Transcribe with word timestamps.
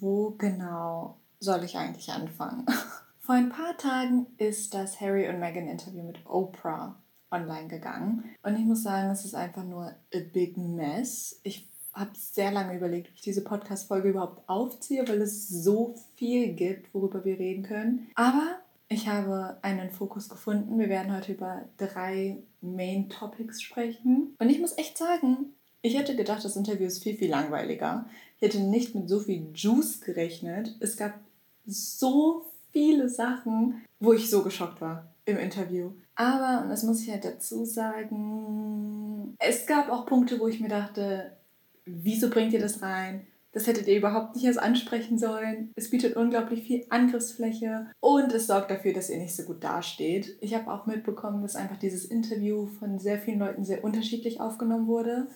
wo 0.00 0.30
genau 0.38 1.18
soll 1.40 1.64
ich 1.64 1.76
eigentlich 1.76 2.10
anfangen? 2.10 2.66
Vor 3.20 3.34
ein 3.34 3.50
paar 3.50 3.76
Tagen 3.76 4.26
ist 4.38 4.74
das 4.74 5.00
Harry 5.00 5.28
und 5.28 5.38
Meghan 5.38 5.68
Interview 5.68 6.02
mit 6.02 6.24
Oprah 6.24 6.96
online 7.30 7.68
gegangen. 7.68 8.24
Und 8.42 8.56
ich 8.56 8.64
muss 8.64 8.82
sagen, 8.82 9.10
es 9.10 9.24
ist 9.24 9.34
einfach 9.34 9.64
nur 9.64 9.94
a 10.14 10.18
big 10.32 10.56
mess. 10.56 11.38
Ich 11.42 11.68
habe 11.92 12.10
sehr 12.14 12.52
lange 12.52 12.76
überlegt, 12.76 13.08
ob 13.08 13.14
ich 13.14 13.20
diese 13.20 13.44
Podcast-Folge 13.44 14.10
überhaupt 14.10 14.48
aufziehe, 14.48 15.06
weil 15.08 15.20
es 15.20 15.48
so 15.48 15.96
viel 16.16 16.54
gibt, 16.54 16.94
worüber 16.94 17.24
wir 17.24 17.38
reden 17.38 17.64
können. 17.64 18.08
Aber 18.14 18.60
ich 18.88 19.08
habe 19.08 19.58
einen 19.62 19.90
Fokus 19.90 20.28
gefunden. 20.28 20.78
Wir 20.78 20.88
werden 20.88 21.14
heute 21.14 21.32
über 21.32 21.62
drei 21.76 22.38
Main 22.60 23.10
Topics 23.10 23.60
sprechen. 23.60 24.34
Und 24.38 24.48
ich 24.48 24.60
muss 24.60 24.78
echt 24.78 24.96
sagen, 24.96 25.52
ich 25.82 25.96
hätte 25.96 26.16
gedacht, 26.16 26.44
das 26.44 26.56
Interview 26.56 26.86
ist 26.86 27.02
viel, 27.02 27.16
viel 27.16 27.30
langweiliger. 27.30 28.06
Ich 28.40 28.46
hätte 28.46 28.60
nicht 28.60 28.94
mit 28.94 29.08
so 29.08 29.18
viel 29.18 29.48
Juice 29.52 30.00
gerechnet. 30.00 30.76
Es 30.78 30.96
gab 30.96 31.18
so 31.66 32.46
viele 32.72 33.08
Sachen, 33.08 33.82
wo 33.98 34.12
ich 34.12 34.30
so 34.30 34.44
geschockt 34.44 34.80
war 34.80 35.12
im 35.24 35.38
Interview. 35.38 35.90
Aber, 36.14 36.62
und 36.62 36.70
das 36.70 36.84
muss 36.84 37.02
ich 37.02 37.10
halt 37.10 37.24
dazu 37.24 37.64
sagen, 37.64 39.34
es 39.40 39.66
gab 39.66 39.90
auch 39.90 40.06
Punkte, 40.06 40.38
wo 40.38 40.46
ich 40.46 40.60
mir 40.60 40.68
dachte, 40.68 41.36
wieso 41.84 42.30
bringt 42.30 42.52
ihr 42.52 42.60
das 42.60 42.80
rein? 42.80 43.26
Das 43.50 43.66
hättet 43.66 43.88
ihr 43.88 43.96
überhaupt 43.96 44.36
nicht 44.36 44.44
erst 44.44 44.60
ansprechen 44.60 45.18
sollen. 45.18 45.72
Es 45.74 45.90
bietet 45.90 46.14
unglaublich 46.14 46.62
viel 46.62 46.86
Angriffsfläche 46.90 47.90
und 47.98 48.32
es 48.32 48.46
sorgt 48.46 48.70
dafür, 48.70 48.92
dass 48.92 49.10
ihr 49.10 49.18
nicht 49.18 49.34
so 49.34 49.42
gut 49.42 49.64
dasteht. 49.64 50.36
Ich 50.40 50.54
habe 50.54 50.70
auch 50.70 50.86
mitbekommen, 50.86 51.42
dass 51.42 51.56
einfach 51.56 51.78
dieses 51.78 52.04
Interview 52.04 52.66
von 52.66 53.00
sehr 53.00 53.18
vielen 53.18 53.40
Leuten 53.40 53.64
sehr 53.64 53.82
unterschiedlich 53.82 54.40
aufgenommen 54.40 54.86
wurde 54.86 55.26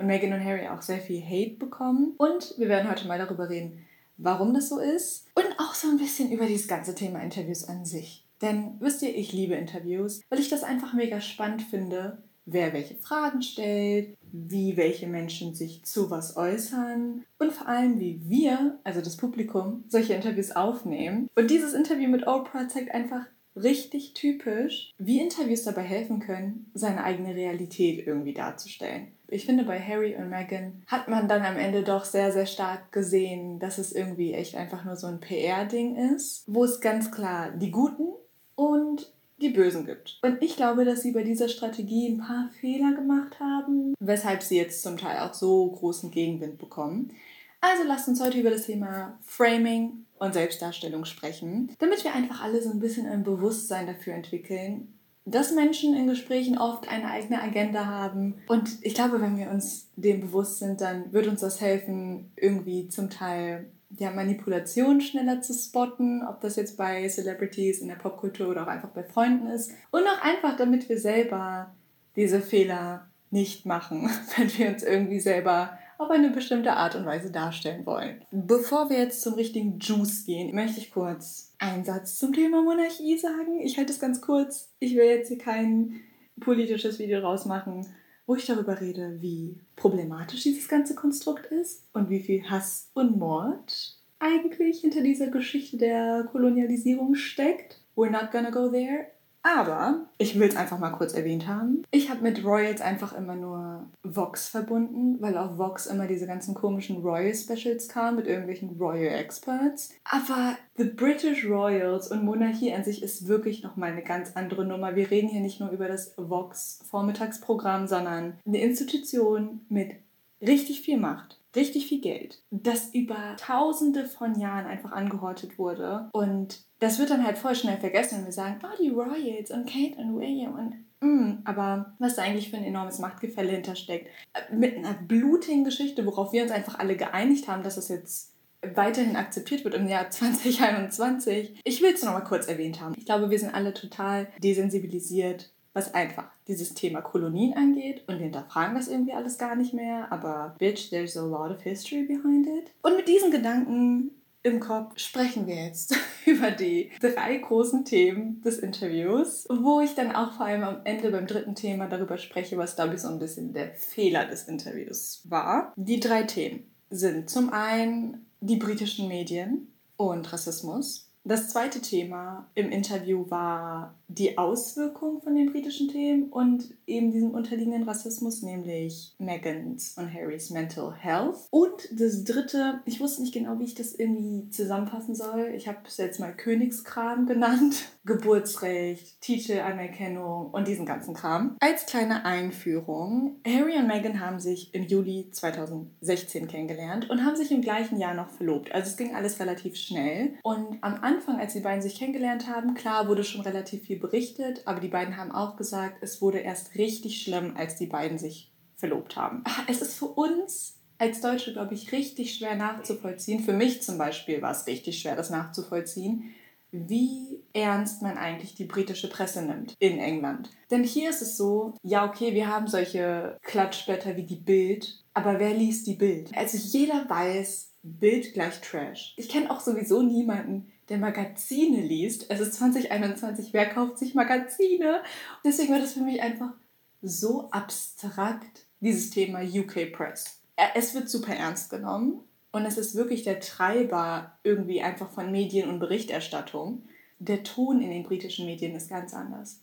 und 0.00 0.06
Meghan 0.06 0.32
und 0.32 0.44
Harry 0.44 0.66
auch 0.68 0.82
sehr 0.82 0.98
viel 0.98 1.22
Hate 1.22 1.56
bekommen. 1.56 2.14
Und 2.18 2.54
wir 2.58 2.68
werden 2.68 2.90
heute 2.90 3.06
mal 3.06 3.18
darüber 3.18 3.48
reden, 3.48 3.84
warum 4.16 4.54
das 4.54 4.68
so 4.68 4.78
ist 4.78 5.26
und 5.34 5.46
auch 5.58 5.74
so 5.74 5.88
ein 5.88 5.98
bisschen 5.98 6.30
über 6.32 6.46
dieses 6.46 6.68
ganze 6.68 6.94
Thema 6.94 7.20
Interviews 7.20 7.64
an 7.64 7.84
sich. 7.84 8.26
Denn 8.42 8.76
wisst 8.80 9.02
ihr, 9.02 9.14
ich 9.14 9.32
liebe 9.32 9.54
Interviews, 9.54 10.22
weil 10.30 10.40
ich 10.40 10.48
das 10.48 10.62
einfach 10.62 10.94
mega 10.94 11.20
spannend 11.20 11.62
finde, 11.62 12.22
wer 12.46 12.72
welche 12.72 12.94
Fragen 12.94 13.42
stellt, 13.42 14.16
wie 14.32 14.76
welche 14.76 15.06
Menschen 15.06 15.54
sich 15.54 15.84
zu 15.84 16.10
was 16.10 16.36
äußern 16.36 17.24
und 17.38 17.52
vor 17.52 17.68
allem, 17.68 18.00
wie 18.00 18.22
wir, 18.26 18.78
also 18.84 19.00
das 19.00 19.16
Publikum, 19.16 19.84
solche 19.88 20.14
Interviews 20.14 20.52
aufnehmen. 20.52 21.28
Und 21.34 21.50
dieses 21.50 21.74
Interview 21.74 22.08
mit 22.08 22.26
Oprah 22.26 22.68
zeigt 22.68 22.92
einfach 22.92 23.26
richtig 23.56 24.14
typisch, 24.14 24.92
wie 24.98 25.20
Interviews 25.20 25.64
dabei 25.64 25.82
helfen 25.82 26.20
können, 26.20 26.70
seine 26.74 27.04
eigene 27.04 27.34
Realität 27.34 28.06
irgendwie 28.06 28.34
darzustellen. 28.34 29.08
Ich 29.30 29.46
finde, 29.46 29.64
bei 29.64 29.80
Harry 29.80 30.16
und 30.16 30.28
Meghan 30.28 30.82
hat 30.86 31.08
man 31.08 31.28
dann 31.28 31.44
am 31.44 31.56
Ende 31.56 31.82
doch 31.82 32.04
sehr, 32.04 32.32
sehr 32.32 32.46
stark 32.46 32.90
gesehen, 32.92 33.58
dass 33.58 33.78
es 33.78 33.92
irgendwie 33.92 34.32
echt 34.32 34.56
einfach 34.56 34.84
nur 34.84 34.96
so 34.96 35.06
ein 35.06 35.20
PR-Ding 35.20 36.14
ist, 36.14 36.44
wo 36.46 36.64
es 36.64 36.80
ganz 36.80 37.12
klar 37.12 37.52
die 37.52 37.70
Guten 37.70 38.08
und 38.56 39.12
die 39.40 39.50
Bösen 39.50 39.86
gibt. 39.86 40.18
Und 40.22 40.42
ich 40.42 40.56
glaube, 40.56 40.84
dass 40.84 41.02
sie 41.02 41.12
bei 41.12 41.22
dieser 41.22 41.48
Strategie 41.48 42.08
ein 42.08 42.18
paar 42.18 42.50
Fehler 42.60 42.92
gemacht 42.92 43.40
haben, 43.40 43.94
weshalb 44.00 44.42
sie 44.42 44.56
jetzt 44.56 44.82
zum 44.82 44.96
Teil 44.96 45.20
auch 45.20 45.32
so 45.32 45.70
großen 45.70 46.10
Gegenwind 46.10 46.58
bekommen. 46.58 47.12
Also 47.60 47.84
lasst 47.86 48.08
uns 48.08 48.22
heute 48.22 48.40
über 48.40 48.50
das 48.50 48.66
Thema 48.66 49.18
Framing 49.22 50.06
und 50.18 50.34
Selbstdarstellung 50.34 51.04
sprechen, 51.04 51.74
damit 51.78 52.04
wir 52.04 52.14
einfach 52.14 52.42
alle 52.42 52.62
so 52.62 52.70
ein 52.70 52.80
bisschen 52.80 53.06
ein 53.06 53.22
Bewusstsein 53.22 53.86
dafür 53.86 54.14
entwickeln, 54.14 54.94
dass 55.24 55.52
Menschen 55.52 55.94
in 55.94 56.06
Gesprächen 56.06 56.58
oft 56.58 56.88
eine 56.88 57.10
eigene 57.10 57.42
Agenda 57.42 57.86
haben. 57.86 58.36
Und 58.48 58.78
ich 58.82 58.94
glaube, 58.94 59.20
wenn 59.20 59.36
wir 59.36 59.50
uns 59.50 59.90
dem 59.96 60.20
bewusst 60.20 60.58
sind, 60.58 60.80
dann 60.80 61.12
wird 61.12 61.26
uns 61.26 61.40
das 61.40 61.60
helfen, 61.60 62.32
irgendwie 62.36 62.88
zum 62.88 63.10
Teil 63.10 63.70
ja, 63.98 64.10
Manipulation 64.10 65.00
schneller 65.00 65.40
zu 65.40 65.52
spotten, 65.52 66.22
ob 66.24 66.40
das 66.40 66.56
jetzt 66.56 66.76
bei 66.76 67.08
Celebrities 67.08 67.80
in 67.80 67.88
der 67.88 67.96
Popkultur 67.96 68.48
oder 68.48 68.62
auch 68.62 68.68
einfach 68.68 68.90
bei 68.90 69.02
Freunden 69.02 69.48
ist. 69.48 69.72
Und 69.90 70.02
auch 70.06 70.22
einfach, 70.22 70.56
damit 70.56 70.88
wir 70.88 70.98
selber 70.98 71.74
diese 72.16 72.40
Fehler 72.40 73.08
nicht 73.30 73.66
machen, 73.66 74.08
wenn 74.36 74.58
wir 74.58 74.68
uns 74.68 74.82
irgendwie 74.82 75.20
selber 75.20 75.78
auf 76.00 76.10
eine 76.10 76.30
bestimmte 76.30 76.72
Art 76.72 76.94
und 76.94 77.04
Weise 77.04 77.30
darstellen 77.30 77.84
wollen. 77.84 78.24
Bevor 78.30 78.88
wir 78.88 78.98
jetzt 78.98 79.20
zum 79.20 79.34
richtigen 79.34 79.78
Juice 79.78 80.24
gehen, 80.24 80.54
möchte 80.54 80.80
ich 80.80 80.90
kurz 80.90 81.52
einen 81.58 81.84
Satz 81.84 82.18
zum 82.18 82.32
Thema 82.32 82.62
Monarchie 82.62 83.18
sagen. 83.18 83.60
Ich 83.60 83.76
halte 83.76 83.92
es 83.92 84.00
ganz 84.00 84.22
kurz. 84.22 84.70
Ich 84.78 84.96
will 84.96 85.04
jetzt 85.04 85.28
hier 85.28 85.36
kein 85.36 86.00
politisches 86.40 86.98
Video 86.98 87.20
rausmachen, 87.20 87.86
wo 88.26 88.34
ich 88.34 88.46
darüber 88.46 88.80
rede, 88.80 89.20
wie 89.20 89.58
problematisch 89.76 90.42
dieses 90.42 90.68
ganze 90.68 90.94
Konstrukt 90.94 91.46
ist 91.46 91.84
und 91.92 92.08
wie 92.08 92.20
viel 92.20 92.48
Hass 92.48 92.90
und 92.94 93.18
Mord 93.18 93.98
eigentlich 94.20 94.80
hinter 94.80 95.02
dieser 95.02 95.26
Geschichte 95.26 95.76
der 95.76 96.28
Kolonialisierung 96.32 97.14
steckt. 97.14 97.82
We're 97.94 98.10
not 98.10 98.30
gonna 98.32 98.50
go 98.50 98.70
there. 98.70 99.08
Aber 99.42 100.06
ich 100.18 100.38
will 100.38 100.48
es 100.48 100.56
einfach 100.56 100.78
mal 100.78 100.90
kurz 100.90 101.14
erwähnt 101.14 101.46
haben. 101.46 101.82
Ich 101.90 102.10
habe 102.10 102.20
mit 102.20 102.44
Royals 102.44 102.80
einfach 102.80 103.16
immer 103.16 103.36
nur 103.36 103.86
Vox 104.02 104.48
verbunden, 104.48 105.16
weil 105.20 105.36
auf 105.38 105.56
Vox 105.56 105.86
immer 105.86 106.06
diese 106.06 106.26
ganzen 106.26 106.54
komischen 106.54 106.98
Royal 106.98 107.34
Specials 107.34 107.88
kamen 107.88 108.16
mit 108.16 108.26
irgendwelchen 108.26 108.76
Royal 108.78 109.14
Experts. 109.18 109.90
Aber 110.04 110.56
The 110.76 110.84
British 110.84 111.46
Royals 111.46 112.10
und 112.10 112.24
Monarchie 112.24 112.72
an 112.74 112.84
sich 112.84 113.02
ist 113.02 113.28
wirklich 113.28 113.62
nochmal 113.62 113.92
eine 113.92 114.02
ganz 114.02 114.32
andere 114.34 114.66
Nummer. 114.66 114.94
Wir 114.94 115.10
reden 115.10 115.28
hier 115.28 115.40
nicht 115.40 115.60
nur 115.60 115.70
über 115.70 115.88
das 115.88 116.14
Vox 116.16 116.80
Vormittagsprogramm, 116.90 117.86
sondern 117.86 118.34
eine 118.46 118.60
Institution 118.60 119.64
mit 119.68 119.92
richtig 120.40 120.80
viel 120.80 120.98
Macht 120.98 121.40
richtig 121.56 121.86
viel 121.86 122.00
Geld, 122.00 122.42
das 122.50 122.94
über 122.94 123.36
tausende 123.36 124.04
von 124.04 124.38
Jahren 124.38 124.66
einfach 124.66 124.92
angehortet 124.92 125.58
wurde. 125.58 126.08
Und 126.12 126.60
das 126.78 126.98
wird 126.98 127.10
dann 127.10 127.24
halt 127.24 127.38
voll 127.38 127.54
schnell 127.54 127.78
vergessen, 127.78 128.18
wenn 128.18 128.26
wir 128.26 128.32
sagen, 128.32 128.58
oh, 128.62 128.76
die 128.80 128.90
Royals 128.90 129.50
und 129.50 129.68
Kate 129.68 129.96
und 129.96 130.16
William 130.16 130.54
und 130.54 130.74
mm, 131.00 131.42
aber 131.44 131.94
was 131.98 132.16
da 132.16 132.22
eigentlich 132.22 132.50
für 132.50 132.56
ein 132.56 132.64
enormes 132.64 132.98
Machtgefälle 132.98 133.50
hintersteckt. 133.50 134.08
Mit 134.52 134.76
einer 134.76 134.94
blutigen 134.94 135.64
Geschichte, 135.64 136.06
worauf 136.06 136.32
wir 136.32 136.42
uns 136.42 136.52
einfach 136.52 136.78
alle 136.78 136.96
geeinigt 136.96 137.48
haben, 137.48 137.62
dass 137.62 137.76
es 137.76 137.88
jetzt 137.88 138.34
weiterhin 138.62 139.16
akzeptiert 139.16 139.64
wird 139.64 139.74
im 139.74 139.88
Jahr 139.88 140.10
2021. 140.10 141.60
Ich 141.64 141.82
will 141.82 141.92
es 141.94 142.04
noch 142.04 142.12
mal 142.12 142.20
kurz 142.20 142.46
erwähnt 142.46 142.80
haben. 142.80 142.94
Ich 142.96 143.06
glaube, 143.06 143.30
wir 143.30 143.38
sind 143.38 143.54
alle 143.54 143.74
total 143.74 144.28
desensibilisiert 144.38 145.50
was 145.72 145.94
einfach 145.94 146.30
dieses 146.48 146.74
Thema 146.74 147.00
Kolonien 147.00 147.56
angeht 147.56 148.02
und 148.06 148.18
wir 148.18 148.24
hinterfragen 148.24 148.74
das 148.74 148.88
irgendwie 148.88 149.12
alles 149.12 149.38
gar 149.38 149.54
nicht 149.54 149.72
mehr, 149.72 150.10
aber 150.10 150.54
bitch, 150.58 150.90
there's 150.90 151.16
a 151.16 151.24
lot 151.24 151.50
of 151.50 151.62
history 151.62 152.02
behind 152.02 152.46
it. 152.46 152.70
Und 152.82 152.96
mit 152.96 153.08
diesen 153.08 153.30
Gedanken 153.30 154.10
im 154.42 154.58
Kopf 154.58 154.98
sprechen 154.98 155.46
wir 155.46 155.66
jetzt 155.66 155.94
über 156.26 156.50
die 156.50 156.90
drei 157.00 157.36
großen 157.36 157.84
Themen 157.84 158.40
des 158.42 158.58
Interviews, 158.58 159.46
wo 159.50 159.80
ich 159.80 159.94
dann 159.94 160.14
auch 160.14 160.32
vor 160.32 160.46
allem 160.46 160.64
am 160.64 160.80
Ende 160.84 161.10
beim 161.10 161.26
dritten 161.26 161.54
Thema 161.54 161.86
darüber 161.86 162.18
spreche, 162.18 162.56
was 162.56 162.76
glaube 162.76 162.94
ich 162.94 163.00
so 163.00 163.08
ein 163.08 163.18
bisschen 163.18 163.52
der 163.52 163.74
Fehler 163.74 164.26
des 164.26 164.44
Interviews 164.48 165.22
war. 165.24 165.72
Die 165.76 166.00
drei 166.00 166.22
Themen 166.22 166.64
sind 166.88 167.28
zum 167.30 167.52
einen 167.52 168.26
die 168.40 168.56
britischen 168.56 169.08
Medien 169.08 169.68
und 169.96 170.32
Rassismus. 170.32 171.10
Das 171.24 171.50
zweite 171.50 171.82
Thema 171.82 172.48
im 172.54 172.70
Interview 172.70 173.28
war 173.28 173.94
die 174.14 174.36
Auswirkung 174.38 175.22
von 175.22 175.34
den 175.34 175.52
britischen 175.52 175.88
Themen 175.88 176.30
und 176.30 176.74
eben 176.86 177.12
diesem 177.12 177.30
unterliegenden 177.30 177.84
Rassismus, 177.84 178.42
nämlich 178.42 179.14
Megans 179.18 179.94
und 179.96 180.12
Harrys 180.12 180.50
Mental 180.50 180.92
Health. 180.92 181.36
Und 181.50 181.88
das 181.92 182.24
dritte, 182.24 182.80
ich 182.84 183.00
wusste 183.00 183.22
nicht 183.22 183.32
genau, 183.32 183.58
wie 183.58 183.64
ich 183.64 183.74
das 183.74 183.94
irgendwie 183.94 184.50
zusammenfassen 184.50 185.14
soll. 185.14 185.52
Ich 185.54 185.68
habe 185.68 185.78
es 185.86 185.96
jetzt 185.96 186.18
mal 186.18 186.34
Königskram 186.34 187.26
genannt. 187.26 187.76
Geburtsrecht, 188.04 189.20
Titelanerkennung 189.20 190.50
und 190.50 190.66
diesen 190.66 190.86
ganzen 190.86 191.14
Kram. 191.14 191.56
Als 191.60 191.84
kleine 191.84 192.24
Einführung, 192.24 193.36
Harry 193.46 193.76
und 193.76 193.86
Meghan 193.86 194.20
haben 194.20 194.40
sich 194.40 194.74
im 194.74 194.84
Juli 194.84 195.28
2016 195.30 196.48
kennengelernt 196.48 197.10
und 197.10 197.24
haben 197.24 197.36
sich 197.36 197.52
im 197.52 197.60
gleichen 197.60 197.98
Jahr 197.98 198.14
noch 198.14 198.30
verlobt. 198.30 198.72
Also 198.72 198.88
es 198.90 198.96
ging 198.96 199.14
alles 199.14 199.38
relativ 199.38 199.76
schnell. 199.76 200.34
Und 200.42 200.78
am 200.80 200.94
Anfang, 201.02 201.38
als 201.38 201.52
die 201.52 201.60
beiden 201.60 201.82
sich 201.82 201.98
kennengelernt 201.98 202.48
haben, 202.48 202.74
klar 202.74 203.06
wurde 203.06 203.22
schon 203.22 203.42
relativ 203.42 203.82
viel 203.82 203.99
berichtet, 204.00 204.62
aber 204.66 204.80
die 204.80 204.88
beiden 204.88 205.16
haben 205.16 205.32
auch 205.32 205.56
gesagt, 205.56 205.98
es 206.00 206.20
wurde 206.20 206.38
erst 206.38 206.74
richtig 206.76 207.22
schlimm, 207.22 207.54
als 207.56 207.76
die 207.76 207.86
beiden 207.86 208.18
sich 208.18 208.52
verlobt 208.76 209.16
haben. 209.16 209.44
Es 209.68 209.82
ist 209.82 209.98
für 209.98 210.06
uns 210.06 210.78
als 210.98 211.20
Deutsche, 211.20 211.52
glaube 211.52 211.74
ich, 211.74 211.92
richtig 211.92 212.34
schwer 212.34 212.56
nachzuvollziehen. 212.56 213.42
Für 213.44 213.52
mich 213.52 213.82
zum 213.82 213.96
Beispiel 213.96 214.42
war 214.42 214.50
es 214.50 214.66
richtig 214.66 215.00
schwer, 215.00 215.16
das 215.16 215.30
nachzuvollziehen, 215.30 216.34
wie 216.72 217.42
ernst 217.52 218.02
man 218.02 218.16
eigentlich 218.16 218.54
die 218.54 218.64
britische 218.64 219.08
Presse 219.08 219.42
nimmt 219.42 219.74
in 219.78 219.98
England. 219.98 220.50
Denn 220.70 220.84
hier 220.84 221.10
ist 221.10 221.22
es 221.22 221.36
so, 221.36 221.74
ja 221.82 222.08
okay, 222.08 222.34
wir 222.34 222.48
haben 222.48 222.68
solche 222.68 223.38
Klatschblätter 223.42 224.16
wie 224.16 224.24
die 224.24 224.36
Bild, 224.36 225.02
aber 225.14 225.38
wer 225.38 225.54
liest 225.54 225.86
die 225.86 225.94
Bild? 225.94 226.36
Also 226.36 226.58
jeder 226.58 227.08
weiß, 227.08 227.72
Bild 227.82 228.34
gleich 228.34 228.60
Trash. 228.60 229.14
Ich 229.16 229.28
kenne 229.28 229.50
auch 229.50 229.60
sowieso 229.60 230.02
niemanden, 230.02 230.70
der 230.90 230.98
Magazine 230.98 231.80
liest. 231.80 232.26
Es 232.28 232.40
ist 232.40 232.54
2021, 232.54 233.52
wer 233.52 233.66
kauft 233.66 233.98
sich 233.98 234.14
Magazine? 234.14 235.02
Deswegen 235.44 235.72
war 235.72 235.80
das 235.80 235.94
für 235.94 236.00
mich 236.00 236.20
einfach 236.20 236.52
so 237.00 237.48
abstrakt, 237.50 238.66
dieses 238.80 239.10
Thema 239.10 239.40
UK 239.40 239.92
Press. 239.92 240.40
Es 240.74 240.94
wird 240.94 241.08
super 241.08 241.34
ernst 241.34 241.70
genommen 241.70 242.20
und 242.52 242.66
es 242.66 242.76
ist 242.76 242.96
wirklich 242.96 243.22
der 243.22 243.40
Treiber 243.40 244.36
irgendwie 244.42 244.82
einfach 244.82 245.10
von 245.10 245.30
Medien 245.30 245.70
und 245.70 245.78
Berichterstattung. 245.78 246.82
Der 247.18 247.44
Ton 247.44 247.80
in 247.80 247.90
den 247.90 248.02
britischen 248.02 248.46
Medien 248.46 248.74
ist 248.74 248.90
ganz 248.90 249.14
anders. 249.14 249.60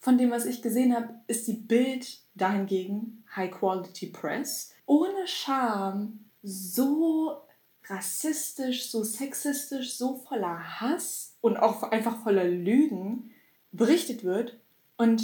Von 0.00 0.18
dem, 0.18 0.30
was 0.30 0.46
ich 0.46 0.62
gesehen 0.62 0.96
habe, 0.96 1.14
ist 1.28 1.46
die 1.46 1.52
Bild 1.52 2.18
dahingegen 2.34 3.24
High 3.36 3.52
Quality 3.52 4.06
Press 4.06 4.72
ohne 4.86 5.26
Scham 5.26 6.24
so 6.42 7.36
rassistisch, 7.92 8.90
so 8.90 9.04
sexistisch, 9.04 9.94
so 9.94 10.16
voller 10.28 10.80
Hass 10.80 11.34
und 11.40 11.58
auch 11.58 11.82
einfach 11.82 12.22
voller 12.22 12.44
Lügen 12.44 13.30
berichtet 13.70 14.24
wird 14.24 14.58
und 14.96 15.22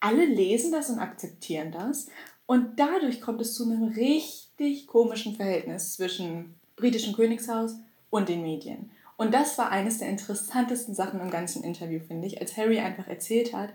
alle 0.00 0.24
lesen 0.24 0.70
das 0.70 0.90
und 0.90 1.00
akzeptieren 1.00 1.72
das 1.72 2.08
und 2.46 2.78
dadurch 2.78 3.20
kommt 3.20 3.40
es 3.40 3.54
zu 3.54 3.64
einem 3.64 3.84
richtig 3.84 4.86
komischen 4.86 5.34
Verhältnis 5.34 5.94
zwischen 5.94 6.54
britischem 6.76 7.14
Königshaus 7.14 7.76
und 8.10 8.28
den 8.28 8.42
Medien. 8.42 8.90
Und 9.16 9.34
das 9.34 9.58
war 9.58 9.70
eines 9.70 9.98
der 9.98 10.08
interessantesten 10.08 10.94
Sachen 10.94 11.20
im 11.20 11.30
ganzen 11.30 11.64
Interview, 11.64 12.00
finde 12.06 12.26
ich, 12.26 12.40
als 12.40 12.56
Harry 12.56 12.78
einfach 12.78 13.08
erzählt 13.08 13.52
hat, 13.52 13.70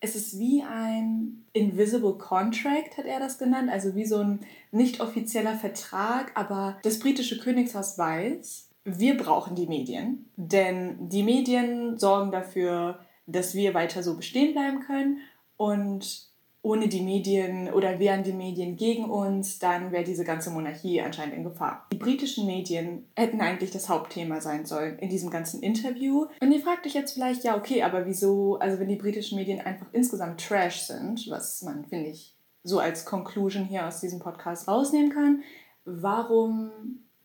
es 0.00 0.16
ist 0.16 0.38
wie 0.38 0.62
ein 0.62 1.44
Invisible 1.52 2.18
Contract, 2.18 2.98
hat 2.98 3.06
er 3.06 3.20
das 3.20 3.38
genannt, 3.38 3.70
also 3.70 3.94
wie 3.94 4.04
so 4.04 4.18
ein 4.18 4.40
nicht 4.70 5.00
offizieller 5.00 5.54
Vertrag, 5.54 6.32
aber 6.34 6.78
das 6.82 6.98
britische 6.98 7.38
Königshaus 7.38 7.96
weiß, 7.96 8.68
wir 8.84 9.16
brauchen 9.16 9.56
die 9.56 9.66
Medien, 9.66 10.30
denn 10.36 11.08
die 11.08 11.22
Medien 11.22 11.98
sorgen 11.98 12.30
dafür, 12.30 12.98
dass 13.26 13.54
wir 13.54 13.72
weiter 13.72 14.02
so 14.02 14.16
bestehen 14.16 14.52
bleiben 14.52 14.80
können 14.80 15.20
und 15.56 16.28
ohne 16.64 16.88
die 16.88 17.02
Medien 17.02 17.70
oder 17.70 17.98
wären 17.98 18.22
die 18.22 18.32
Medien 18.32 18.76
gegen 18.76 19.04
uns, 19.04 19.58
dann 19.58 19.92
wäre 19.92 20.02
diese 20.02 20.24
ganze 20.24 20.50
Monarchie 20.50 21.02
anscheinend 21.02 21.36
in 21.36 21.44
Gefahr. 21.44 21.86
Die 21.92 21.98
britischen 21.98 22.46
Medien 22.46 23.06
hätten 23.14 23.42
eigentlich 23.42 23.70
das 23.70 23.90
Hauptthema 23.90 24.40
sein 24.40 24.64
sollen 24.64 24.98
in 24.98 25.10
diesem 25.10 25.28
ganzen 25.28 25.62
Interview. 25.62 26.24
Und 26.40 26.52
ihr 26.52 26.62
fragt 26.62 26.86
euch 26.86 26.94
jetzt 26.94 27.12
vielleicht, 27.12 27.44
ja, 27.44 27.58
okay, 27.58 27.82
aber 27.82 28.06
wieso, 28.06 28.58
also 28.60 28.80
wenn 28.80 28.88
die 28.88 28.96
britischen 28.96 29.36
Medien 29.36 29.60
einfach 29.60 29.86
insgesamt 29.92 30.40
Trash 30.40 30.80
sind, 30.80 31.28
was 31.28 31.60
man, 31.60 31.84
finde 31.84 32.08
ich, 32.08 32.34
so 32.62 32.78
als 32.78 33.04
Conclusion 33.04 33.66
hier 33.66 33.86
aus 33.86 34.00
diesem 34.00 34.20
Podcast 34.20 34.66
rausnehmen 34.66 35.12
kann, 35.12 35.42
warum 35.84 36.70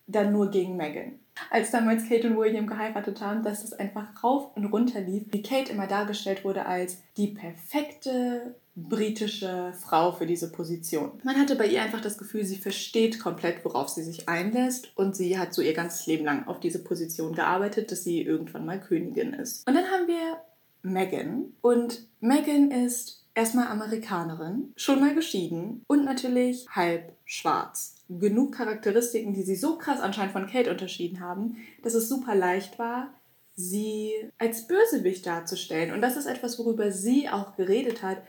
dann 0.06 0.33
nur 0.33 0.51
gegen 0.51 0.75
Meghan? 0.75 1.18
als 1.50 1.71
damals 1.71 2.07
Kate 2.07 2.27
und 2.27 2.38
William 2.38 2.68
geheiratet 2.68 3.21
haben, 3.21 3.44
dass 3.44 3.63
es 3.63 3.74
einfach 3.74 4.24
rauf 4.24 4.56
und 4.56 4.65
runter 4.65 5.01
lief, 5.01 5.24
wie 5.31 5.41
Kate 5.41 5.71
immer 5.71 5.88
dargestellt 5.88 6.44
wurde 6.44 6.65
als 6.65 7.01
die 7.18 7.27
perfekte 7.27 8.56
britische 8.87 9.73
Frau 9.79 10.11
für 10.11 10.25
diese 10.25 10.51
Position. 10.51 11.11
Man 11.23 11.37
hatte 11.37 11.55
bei 11.55 11.67
ihr 11.67 11.81
einfach 11.81 12.01
das 12.01 12.17
Gefühl, 12.17 12.45
sie 12.45 12.57
versteht 12.57 13.19
komplett, 13.19 13.65
worauf 13.65 13.89
sie 13.89 14.03
sich 14.03 14.29
einlässt 14.29 14.91
und 14.95 15.15
sie 15.15 15.37
hat 15.37 15.53
so 15.53 15.61
ihr 15.61 15.73
ganzes 15.73 16.05
Leben 16.07 16.25
lang 16.25 16.47
auf 16.47 16.59
diese 16.59 16.83
Position 16.83 17.33
gearbeitet, 17.33 17.91
dass 17.91 18.03
sie 18.03 18.21
irgendwann 18.21 18.65
mal 18.65 18.79
Königin 18.79 19.33
ist. 19.33 19.67
Und 19.67 19.75
dann 19.75 19.85
haben 19.85 20.07
wir 20.07 20.37
Meghan 20.81 21.53
und 21.61 22.07
Meghan 22.21 22.71
ist 22.71 23.25
erstmal 23.35 23.67
Amerikanerin, 23.67 24.73
schon 24.75 24.99
mal 24.99 25.15
geschieden 25.15 25.83
und 25.87 26.05
natürlich 26.05 26.67
halb 26.69 27.13
schwarz. 27.25 27.95
Genug 28.09 28.55
Charakteristiken, 28.55 29.33
die 29.33 29.43
sie 29.43 29.55
so 29.55 29.77
krass 29.77 29.99
anscheinend 29.99 30.33
von 30.33 30.47
Kate 30.47 30.71
unterschieden 30.71 31.19
haben, 31.19 31.57
dass 31.83 31.93
es 31.93 32.09
super 32.09 32.35
leicht 32.35 32.79
war, 32.79 33.13
sie 33.55 34.13
als 34.37 34.67
Bösewicht 34.67 35.25
darzustellen. 35.25 35.93
Und 35.93 36.01
das 36.01 36.15
ist 36.15 36.25
etwas, 36.25 36.57
worüber 36.59 36.91
sie 36.91 37.29
auch 37.29 37.55
geredet 37.55 38.03
hat, 38.03 38.21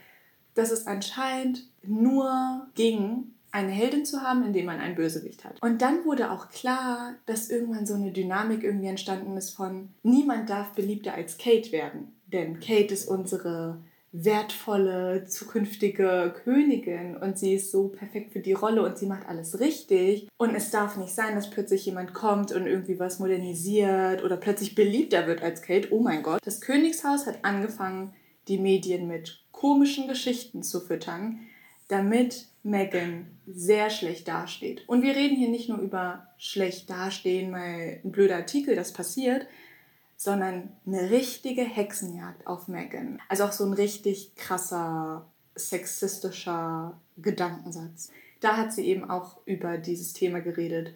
dass 0.53 0.71
es 0.71 0.87
anscheinend 0.87 1.67
nur 1.83 2.67
ging, 2.75 3.33
eine 3.51 3.71
Heldin 3.71 4.05
zu 4.05 4.21
haben, 4.21 4.43
indem 4.43 4.65
man 4.65 4.79
einen 4.79 4.95
Bösewicht 4.95 5.43
hat. 5.43 5.61
Und 5.61 5.81
dann 5.81 6.05
wurde 6.05 6.31
auch 6.31 6.49
klar, 6.49 7.15
dass 7.25 7.49
irgendwann 7.49 7.85
so 7.85 7.95
eine 7.95 8.11
Dynamik 8.11 8.63
irgendwie 8.63 8.87
entstanden 8.87 9.35
ist 9.37 9.51
von 9.51 9.89
niemand 10.03 10.49
darf 10.49 10.71
beliebter 10.71 11.13
als 11.13 11.37
Kate 11.37 11.71
werden. 11.71 12.15
Denn 12.27 12.59
Kate 12.59 12.93
ist 12.93 13.09
unsere 13.09 13.79
wertvolle 14.13 15.25
zukünftige 15.25 16.33
Königin 16.43 17.15
und 17.15 17.37
sie 17.37 17.53
ist 17.53 17.71
so 17.71 17.87
perfekt 17.87 18.33
für 18.33 18.39
die 18.39 18.53
Rolle 18.53 18.83
und 18.83 18.97
sie 18.97 19.05
macht 19.05 19.27
alles 19.27 19.59
richtig. 19.59 20.27
Und 20.37 20.53
es 20.53 20.69
darf 20.69 20.97
nicht 20.97 21.13
sein, 21.13 21.35
dass 21.35 21.49
plötzlich 21.49 21.85
jemand 21.85 22.13
kommt 22.13 22.51
und 22.51 22.67
irgendwie 22.67 22.99
was 22.99 23.19
modernisiert 23.19 24.23
oder 24.23 24.35
plötzlich 24.35 24.75
beliebter 24.75 25.27
wird 25.27 25.41
als 25.41 25.61
Kate. 25.61 25.89
Oh 25.91 26.01
mein 26.01 26.23
Gott. 26.23 26.39
Das 26.43 26.59
Königshaus 26.59 27.25
hat 27.25 27.43
angefangen, 27.43 28.13
die 28.47 28.57
Medien 28.57 29.07
mit 29.07 29.43
komischen 29.51 30.07
Geschichten 30.07 30.63
zu 30.63 30.79
füttern, 30.81 31.39
damit 31.87 32.47
Megan 32.63 33.27
sehr 33.47 33.89
schlecht 33.89 34.27
dasteht. 34.27 34.87
Und 34.87 35.01
wir 35.01 35.15
reden 35.15 35.35
hier 35.35 35.49
nicht 35.49 35.69
nur 35.69 35.79
über 35.79 36.27
schlecht 36.37 36.89
dastehen, 36.89 37.51
weil 37.51 38.01
ein 38.03 38.11
blöder 38.11 38.37
Artikel 38.37 38.75
das 38.75 38.93
passiert, 38.93 39.47
sondern 40.15 40.69
eine 40.85 41.09
richtige 41.09 41.63
Hexenjagd 41.63 42.45
auf 42.47 42.67
Megan. 42.67 43.19
Also 43.27 43.45
auch 43.45 43.51
so 43.51 43.65
ein 43.65 43.73
richtig 43.73 44.35
krasser 44.35 45.25
sexistischer 45.55 46.99
Gedankensatz. 47.17 48.11
Da 48.39 48.57
hat 48.57 48.73
sie 48.73 48.85
eben 48.85 49.09
auch 49.09 49.37
über 49.45 49.77
dieses 49.77 50.13
Thema 50.13 50.39
geredet. 50.39 50.93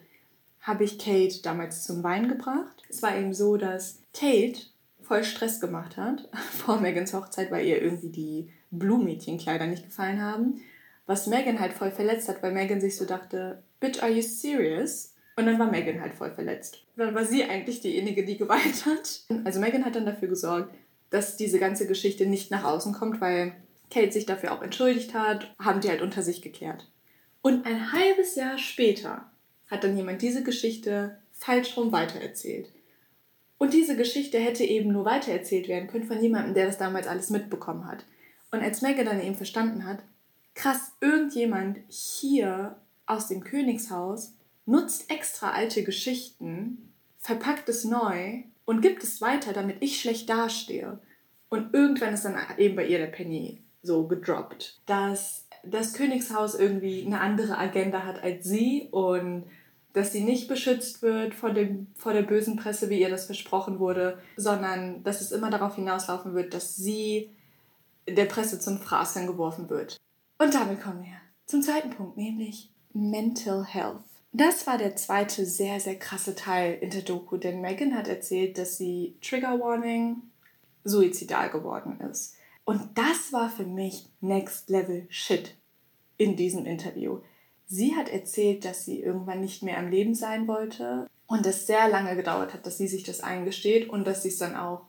Habe 0.60 0.84
ich 0.84 0.98
Kate 0.98 1.42
damals 1.42 1.84
zum 1.84 2.02
Wein 2.02 2.28
gebracht? 2.28 2.82
Es 2.88 3.02
war 3.02 3.16
eben 3.16 3.34
so, 3.34 3.56
dass 3.56 4.00
Kate 4.12 4.60
voll 5.06 5.24
Stress 5.24 5.60
gemacht 5.60 5.96
hat 5.96 6.28
vor 6.52 6.80
Megans 6.80 7.14
Hochzeit, 7.14 7.50
weil 7.50 7.66
ihr 7.66 7.80
irgendwie 7.82 8.10
die 8.10 8.50
Blumenmädchenkleider 8.70 9.66
nicht 9.66 9.84
gefallen 9.84 10.20
haben. 10.20 10.60
Was 11.06 11.26
Megan 11.26 11.60
halt 11.60 11.72
voll 11.72 11.92
verletzt 11.92 12.28
hat, 12.28 12.42
weil 12.42 12.52
Megan 12.52 12.80
sich 12.80 12.96
so 12.96 13.04
dachte, 13.04 13.62
Bitch, 13.78 14.02
are 14.02 14.10
you 14.10 14.22
serious? 14.22 15.14
Und 15.36 15.46
dann 15.46 15.58
war 15.58 15.70
Megan 15.70 16.00
halt 16.00 16.14
voll 16.14 16.32
verletzt. 16.32 16.82
Dann 16.96 17.14
war 17.14 17.24
sie 17.24 17.44
eigentlich 17.44 17.80
diejenige, 17.80 18.24
die 18.24 18.38
geweint 18.38 18.86
hat. 18.86 19.20
Also 19.44 19.60
Megan 19.60 19.84
hat 19.84 19.94
dann 19.94 20.06
dafür 20.06 20.28
gesorgt, 20.28 20.74
dass 21.10 21.36
diese 21.36 21.58
ganze 21.58 21.86
Geschichte 21.86 22.26
nicht 22.26 22.50
nach 22.50 22.64
außen 22.64 22.92
kommt, 22.92 23.20
weil 23.20 23.52
Kate 23.90 24.10
sich 24.10 24.26
dafür 24.26 24.52
auch 24.52 24.62
entschuldigt 24.62 25.14
hat, 25.14 25.54
haben 25.58 25.80
die 25.80 25.90
halt 25.90 26.02
unter 26.02 26.22
sich 26.22 26.42
geklärt. 26.42 26.90
Und 27.42 27.66
ein 27.66 27.92
halbes 27.92 28.34
Jahr 28.34 28.58
später 28.58 29.30
hat 29.68 29.84
dann 29.84 29.96
jemand 29.96 30.22
diese 30.22 30.42
Geschichte 30.42 31.18
falsch 31.32 31.76
rum 31.76 31.92
weitererzählt. 31.92 32.68
Und 33.58 33.72
diese 33.72 33.96
Geschichte 33.96 34.38
hätte 34.38 34.64
eben 34.64 34.92
nur 34.92 35.04
weitererzählt 35.04 35.68
werden 35.68 35.88
können 35.88 36.06
von 36.06 36.20
jemandem, 36.20 36.54
der 36.54 36.66
das 36.66 36.78
damals 36.78 37.06
alles 37.06 37.30
mitbekommen 37.30 37.86
hat. 37.86 38.04
Und 38.50 38.62
als 38.62 38.82
Megan 38.82 39.06
dann 39.06 39.22
eben 39.22 39.34
verstanden 39.34 39.84
hat, 39.84 39.98
krass, 40.54 40.92
irgendjemand 41.00 41.78
hier 41.88 42.76
aus 43.06 43.28
dem 43.28 43.44
Königshaus 43.44 44.34
nutzt 44.66 45.10
extra 45.10 45.52
alte 45.52 45.84
Geschichten, 45.84 46.92
verpackt 47.18 47.68
es 47.68 47.84
neu 47.84 48.42
und 48.64 48.82
gibt 48.82 49.02
es 49.02 49.20
weiter, 49.20 49.52
damit 49.52 49.76
ich 49.80 50.00
schlecht 50.00 50.28
dastehe. 50.28 50.98
Und 51.48 51.72
irgendwann 51.72 52.14
ist 52.14 52.24
dann 52.24 52.36
eben 52.58 52.76
bei 52.76 52.86
ihr 52.86 52.98
der 52.98 53.06
Penny 53.06 53.62
so 53.82 54.06
gedroppt, 54.06 54.80
dass 54.86 55.46
das 55.64 55.92
Königshaus 55.92 56.54
irgendwie 56.54 57.04
eine 57.06 57.20
andere 57.20 57.56
Agenda 57.56 58.04
hat 58.04 58.22
als 58.22 58.44
sie 58.44 58.88
und 58.90 59.44
dass 59.96 60.12
sie 60.12 60.22
nicht 60.22 60.46
beschützt 60.46 61.00
wird 61.00 61.34
vor, 61.34 61.54
dem, 61.54 61.86
vor 61.94 62.12
der 62.12 62.20
bösen 62.20 62.56
Presse, 62.56 62.90
wie 62.90 63.00
ihr 63.00 63.08
das 63.08 63.24
versprochen 63.24 63.78
wurde, 63.78 64.18
sondern 64.36 65.02
dass 65.04 65.22
es 65.22 65.32
immer 65.32 65.48
darauf 65.48 65.76
hinauslaufen 65.76 66.34
wird, 66.34 66.52
dass 66.52 66.76
sie 66.76 67.30
der 68.06 68.26
Presse 68.26 68.60
zum 68.60 68.76
Fraßchen 68.76 69.26
geworfen 69.26 69.70
wird. 69.70 69.96
Und 70.36 70.52
damit 70.52 70.82
kommen 70.82 71.02
wir 71.02 71.16
zum 71.46 71.62
zweiten 71.62 71.88
Punkt, 71.88 72.18
nämlich 72.18 72.70
Mental 72.92 73.64
Health. 73.64 74.02
Das 74.32 74.66
war 74.66 74.76
der 74.76 74.96
zweite 74.96 75.46
sehr, 75.46 75.80
sehr 75.80 75.98
krasse 75.98 76.34
Teil 76.34 76.76
in 76.82 76.90
der 76.90 77.00
Doku, 77.00 77.38
denn 77.38 77.62
Megan 77.62 77.96
hat 77.96 78.06
erzählt, 78.06 78.58
dass 78.58 78.76
sie 78.76 79.16
Trigger 79.22 79.58
Warning 79.58 80.24
suizidal 80.84 81.48
geworden 81.48 82.00
ist. 82.02 82.34
Und 82.66 82.98
das 82.98 83.32
war 83.32 83.48
für 83.48 83.64
mich 83.64 84.04
Next 84.20 84.68
Level 84.68 85.06
Shit 85.08 85.54
in 86.18 86.36
diesem 86.36 86.66
Interview. 86.66 87.20
Sie 87.66 87.96
hat 87.96 88.08
erzählt, 88.08 88.64
dass 88.64 88.84
sie 88.84 89.00
irgendwann 89.00 89.40
nicht 89.40 89.62
mehr 89.62 89.78
am 89.78 89.90
Leben 89.90 90.14
sein 90.14 90.46
wollte 90.46 91.08
und 91.26 91.44
es 91.46 91.66
sehr 91.66 91.88
lange 91.88 92.14
gedauert 92.14 92.54
hat, 92.54 92.64
dass 92.66 92.78
sie 92.78 92.88
sich 92.88 93.02
das 93.02 93.20
eingesteht 93.20 93.88
und 93.88 94.06
dass 94.06 94.22
sie 94.22 94.28
es 94.28 94.38
dann 94.38 94.54
auch 94.54 94.82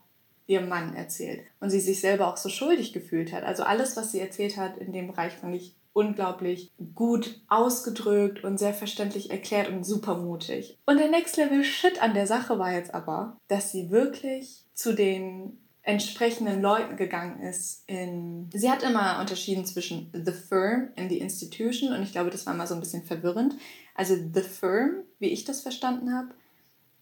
ihrem 0.45 0.69
Mann 0.69 0.95
erzählt 0.95 1.41
und 1.59 1.69
sie 1.69 1.79
sich 1.79 1.99
selber 1.99 2.27
auch 2.27 2.37
so 2.37 2.49
schuldig 2.49 2.93
gefühlt 2.93 3.33
hat. 3.33 3.43
Also 3.43 3.63
alles, 3.63 3.97
was 3.97 4.11
sie 4.11 4.19
erzählt 4.19 4.57
hat 4.57 4.77
in 4.77 4.93
dem 4.93 5.07
Bereich, 5.07 5.33
fand 5.33 5.55
ich 5.55 5.75
unglaublich 5.93 6.71
gut 6.93 7.41
ausgedrückt 7.47 8.43
und 8.43 8.59
sehr 8.59 8.73
verständlich 8.73 9.31
erklärt 9.31 9.67
und 9.69 9.83
super 9.83 10.15
mutig. 10.15 10.77
Und 10.85 10.99
der 10.99 11.09
Next 11.09 11.37
Level 11.37 11.63
Shit 11.63 12.01
an 12.01 12.13
der 12.13 12.27
Sache 12.27 12.59
war 12.59 12.71
jetzt 12.71 12.93
aber, 12.93 13.37
dass 13.47 13.71
sie 13.71 13.89
wirklich 13.89 14.63
zu 14.73 14.93
den 14.93 15.57
entsprechenden 15.87 16.61
Leuten 16.61 16.97
gegangen 16.97 17.39
ist. 17.39 17.83
In 17.87 18.49
sie 18.53 18.69
hat 18.69 18.83
immer 18.83 19.21
unterschieden 19.21 19.65
zwischen 19.65 20.11
the 20.13 20.33
firm 20.33 20.89
and 20.97 21.09
the 21.09 21.19
institution 21.19 21.93
und 21.93 22.03
ich 22.03 22.11
glaube, 22.11 22.29
das 22.29 22.45
war 22.45 22.53
mal 22.53 22.67
so 22.67 22.73
ein 22.73 22.81
bisschen 22.81 23.03
verwirrend. 23.03 23.55
Also 23.95 24.15
the 24.15 24.41
firm, 24.41 25.03
wie 25.19 25.29
ich 25.29 25.45
das 25.45 25.61
verstanden 25.61 26.13
habe, 26.13 26.29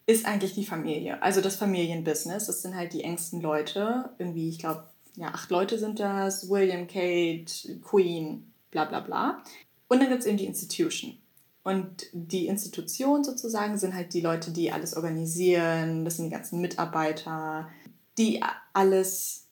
ist 0.06 0.28
eigentlich 0.28 0.54
die 0.54 0.68
Familie, 0.68 1.22
also 1.24 1.42
das 1.42 1.56
Familienbusiness. 1.56 2.46
Das 2.46 2.62
sind 2.62 2.76
halt 2.76 2.94
die 2.94 3.04
engsten 3.04 3.42
Leute. 3.42 4.12
Irgendwie, 4.20 4.50
ich 4.50 4.60
glaube, 4.60 4.84
ja, 5.16 5.30
acht 5.30 5.50
Leute 5.50 5.80
sind 5.80 6.00
das. 6.00 6.48
William, 6.48 6.86
Kate, 6.86 7.80
Queen, 7.82 8.54
bla 8.70 8.86
bla 8.86 9.00
bla. 9.00 9.42
Und 9.88 10.00
dann 10.00 10.10
gibt 10.10 10.22
es 10.22 10.28
eben 10.28 10.38
die 10.38 10.46
Institution. 10.46 11.18
Und 11.64 12.06
die 12.14 12.46
Institution 12.46 13.24
sozusagen 13.24 13.80
sind 13.80 13.96
halt 13.96 14.14
die 14.14 14.22
Leute, 14.22 14.52
die 14.52 14.72
alles 14.72 14.96
organisieren, 14.96 16.06
das 16.06 16.18
sind 16.18 16.26
die 16.26 16.36
ganzen 16.36 16.62
Mitarbeiter, 16.62 17.68
die 18.18 18.42
alles 18.74 19.48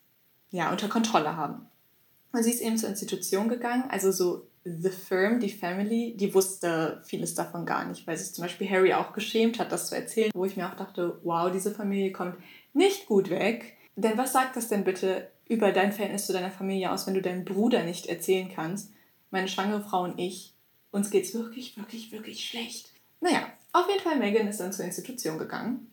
ja, 0.52 0.72
unter 0.72 0.88
Kontrolle 0.88 1.36
haben. 1.36 1.68
Und 2.32 2.44
sie 2.44 2.52
ist 2.52 2.62
eben 2.62 2.78
zur 2.78 2.90
Institution 2.90 3.50
gegangen, 3.50 3.86
also 3.90 4.12
so 4.12 4.48
The 4.66 4.90
Firm, 4.90 5.40
die 5.40 5.50
Family, 5.50 6.16
die 6.16 6.34
wusste 6.34 7.02
vieles 7.06 7.36
davon 7.36 7.66
gar 7.66 7.86
nicht, 7.86 8.08
weil 8.08 8.18
sich 8.18 8.34
zum 8.34 8.44
Beispiel 8.44 8.70
Harry 8.70 8.94
auch 8.94 9.14
geschämt 9.14 9.60
hat, 9.60 9.72
das 9.72 9.88
zu 9.88 9.96
erzählen, 9.96 10.32
wo 10.34 10.46
ich 10.46 10.56
mir 10.56 10.70
auch 10.70 10.76
dachte, 10.76 11.20
wow, 11.24 11.52
diese 11.52 11.72
Familie 11.72 12.12
kommt 12.14 12.38
nicht 12.74 13.08
gut 13.08 13.30
weg. 13.30 13.76
Denn 13.96 14.18
was 14.18 14.32
sagt 14.32 14.56
das 14.56 14.70
denn 14.70 14.84
bitte 14.84 15.30
über 15.48 15.72
dein 15.72 15.92
Verhältnis 15.92 16.26
zu 16.26 16.34
deiner 16.34 16.50
Familie 16.50 16.92
aus, 16.92 17.06
wenn 17.06 17.14
du 17.14 17.22
deinem 17.22 17.46
Bruder 17.46 17.84
nicht 17.84 18.06
erzählen 18.06 18.50
kannst, 18.54 18.92
meine 19.32 19.48
schwangere 19.48 19.82
Frau 19.82 20.04
und 20.04 20.18
ich, 20.18 20.54
uns 20.92 21.10
geht's 21.10 21.34
wirklich, 21.34 21.76
wirklich, 21.78 22.12
wirklich 22.12 22.48
schlecht. 22.48 22.92
Naja, 23.20 23.52
auf 23.74 23.88
jeden 23.90 24.02
Fall, 24.02 24.18
Megan 24.18 24.48
ist 24.48 24.60
dann 24.60 24.72
zur 24.72 24.86
Institution 24.86 25.38
gegangen. 25.38 25.93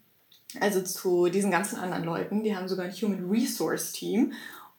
Also 0.59 0.83
zu 0.83 1.28
diesen 1.28 1.50
ganzen 1.50 1.78
anderen 1.78 2.04
Leuten. 2.04 2.42
Die 2.42 2.57
haben 2.57 2.69
sogar 2.69 2.87
ein 2.87 2.92
Human 2.92 3.30
Resource 3.30 3.92
Team. 3.92 4.33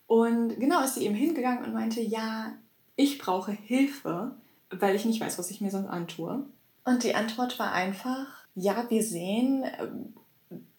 Und 0.08 0.60
genau 0.60 0.84
ist 0.84 0.96
sie 0.96 1.06
eben 1.06 1.16
hingegangen 1.16 1.64
und 1.64 1.74
meinte, 1.74 2.02
ja, 2.02 2.54
ich 2.96 3.18
brauche 3.18 3.52
Hilfe, 3.52 4.36
weil 4.70 4.96
ich 4.96 5.06
nicht 5.06 5.22
weiß, 5.22 5.40
was 5.40 5.50
ich 5.52 5.62
mir 5.62 5.72
sonst 5.72 5.88
antue. 5.88 6.46
Und 6.84 7.04
die 7.04 7.16
Antwort 7.16 7.60
war 7.60 7.72
einfach, 7.72 8.28
ja, 8.56 8.90
wir 8.90 9.04
sehen, 9.04 9.66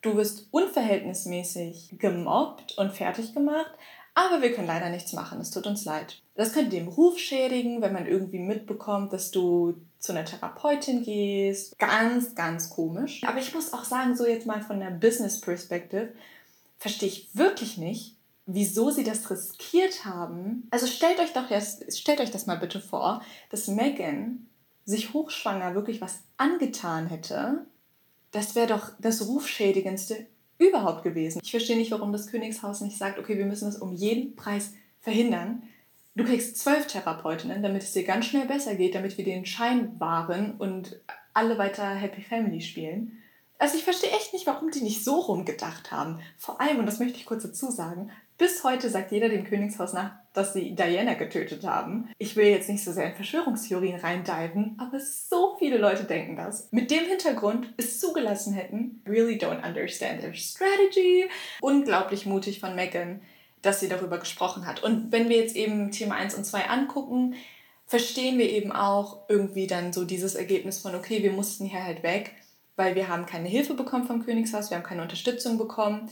du 0.03 0.17
wirst 0.17 0.49
unverhältnismäßig 0.51 1.95
gemobbt 1.99 2.77
und 2.77 2.93
fertig 2.93 3.33
gemacht, 3.33 3.71
aber 4.15 4.43
wir 4.43 4.53
können 4.53 4.67
leider 4.67 4.91
nichts 4.91 5.13
machen, 5.13 5.41
es 5.41 5.51
tut 5.51 5.67
uns 5.67 5.85
leid. 5.85 6.21
Das 6.35 6.53
könnte 6.53 6.71
den 6.71 6.89
Ruf 6.89 7.19
schädigen, 7.19 7.83
wenn 7.83 7.93
man 7.93 8.07
irgendwie 8.07 8.39
mitbekommt, 8.39 9.13
dass 9.13 9.31
du 9.31 9.75
zu 9.99 10.13
einer 10.13 10.25
Therapeutin 10.25 11.03
gehst. 11.03 11.79
Ganz, 11.79 12.35
ganz 12.35 12.71
komisch. 12.71 13.23
Aber 13.25 13.39
ich 13.39 13.55
muss 13.55 13.73
auch 13.73 13.85
sagen, 13.85 14.17
so 14.17 14.27
jetzt 14.27 14.47
mal 14.47 14.63
von 14.63 14.81
der 14.81 14.91
Business 14.91 15.41
Perspective, 15.41 16.13
verstehe 16.79 17.09
ich 17.09 17.29
wirklich 17.35 17.79
nicht, 17.79 18.17
wieso 18.47 18.91
sie 18.91 19.05
das 19.05 19.31
riskiert 19.31 20.05
haben. 20.05 20.67
Also 20.71 20.87
stellt 20.87 21.21
euch 21.21 21.33
doch 21.33 21.51
jetzt, 21.51 21.97
stellt 21.97 22.21
euch 22.21 22.31
das 22.31 22.47
mal 22.47 22.59
bitte 22.59 22.81
vor, 22.81 23.23
dass 23.51 23.69
Megan 23.69 24.47
sich 24.85 25.13
hochschwanger 25.13 25.75
wirklich 25.75 26.01
was 26.01 26.21
angetan 26.37 27.07
hätte 27.07 27.67
das 28.33 28.55
wäre 28.55 28.67
doch 28.67 28.93
das 28.99 29.27
Rufschädigendste 29.27 30.27
überhaupt 30.59 31.03
gewesen. 31.03 31.41
Ich 31.43 31.51
verstehe 31.51 31.77
nicht, 31.77 31.91
warum 31.91 32.13
das 32.13 32.29
Königshaus 32.29 32.81
nicht 32.81 32.99
sagt, 32.99 33.19
okay, 33.19 33.39
wir 33.39 33.47
müssen 33.47 33.67
das 33.67 33.77
um 33.77 33.93
jeden 33.93 34.37
Preis 34.37 34.75
verhindern. 35.01 35.63
Du 36.15 36.25
kriegst 36.25 36.59
zwölf 36.59 36.87
Therapeutinnen, 36.87 37.63
damit 37.63 37.83
es 37.83 37.93
dir 37.93 38.05
ganz 38.05 38.27
schnell 38.27 38.47
besser 38.47 38.75
geht, 38.75 38.95
damit 38.95 39.17
wir 39.17 39.25
den 39.25 39.47
Schein 39.47 39.99
wahren 39.99 40.57
und 40.59 41.01
alle 41.35 41.59
weiter 41.59 41.89
Happy 41.89 42.23
Family 42.23 42.61
spielen. 42.61 43.19
Also 43.59 43.79
ich 43.79 43.85
verstehe 43.85 44.11
echt 44.11 44.33
nicht, 44.33 44.47
warum 44.47 44.71
die 44.71 44.83
nicht 44.83 45.05
so 45.05 45.21
rumgedacht 45.21 45.93
haben. 45.93 46.21
Vor 46.37 46.61
allem, 46.61 46.79
und 46.79 46.87
das 46.87 46.99
möchte 46.99 47.17
ich 47.17 47.27
kurz 47.27 47.45
dazu 47.45 47.71
sagen, 47.71 48.11
bis 48.37 48.65
heute 48.65 48.91
sagt 48.91 49.13
jeder 49.13 49.29
dem 49.29 49.45
Königshaus 49.45 49.93
nach, 49.93 50.17
dass 50.33 50.55
sie 50.55 50.75
Diana 50.75 51.15
getötet 51.15 51.65
haben. 51.65 52.09
Ich 52.19 52.37
will 52.37 52.47
jetzt 52.47 52.69
nicht 52.69 52.83
so 52.83 52.93
sehr 52.93 53.09
in 53.09 53.15
Verschwörungstheorien 53.15 54.01
reindiven, 54.01 54.77
aber 54.79 54.99
so 54.99 55.57
viele 55.59 55.77
Leute 55.77 56.05
denken 56.05 56.37
das. 56.37 56.69
Mit 56.73 56.91
dem 56.91 57.05
Hintergrund 57.05 57.73
es 57.77 58.01
zugelassen 58.01 58.55
hätten, 58.55 59.03
really 59.07 59.37
don't 59.37 59.67
understand 59.67 60.21
their 60.21 60.35
strategy. 60.35 61.27
Unglaublich 61.61 62.25
mutig 62.25 62.61
von 62.61 62.75
Megan, 62.75 63.21
dass 63.61 63.81
sie 63.81 63.89
darüber 63.89 64.19
gesprochen 64.19 64.67
hat. 64.67 64.83
Und 64.83 65.13
wenn 65.13 65.29
wir 65.29 65.37
jetzt 65.37 65.55
eben 65.57 65.91
Thema 65.91 66.17
1 66.17 66.35
und 66.35 66.45
2 66.45 66.69
angucken, 66.69 67.35
verstehen 67.87 68.39
wir 68.39 68.51
eben 68.51 68.73
auch 68.73 69.29
irgendwie 69.29 69.67
dann 69.67 69.93
so 69.93 70.05
dieses 70.05 70.35
Ergebnis 70.35 70.79
von, 70.79 70.95
okay, 70.95 71.23
wir 71.23 71.33
mussten 71.33 71.67
hier 71.67 71.85
halt 71.85 72.03
weg, 72.03 72.35
weil 72.77 72.95
wir 72.95 73.09
haben 73.09 73.27
keine 73.27 73.49
Hilfe 73.49 73.75
bekommen 73.75 74.07
vom 74.07 74.25
Königshaus, 74.25 74.71
wir 74.71 74.79
haben 74.79 74.85
keine 74.85 75.03
Unterstützung 75.03 75.59
bekommen. 75.59 76.11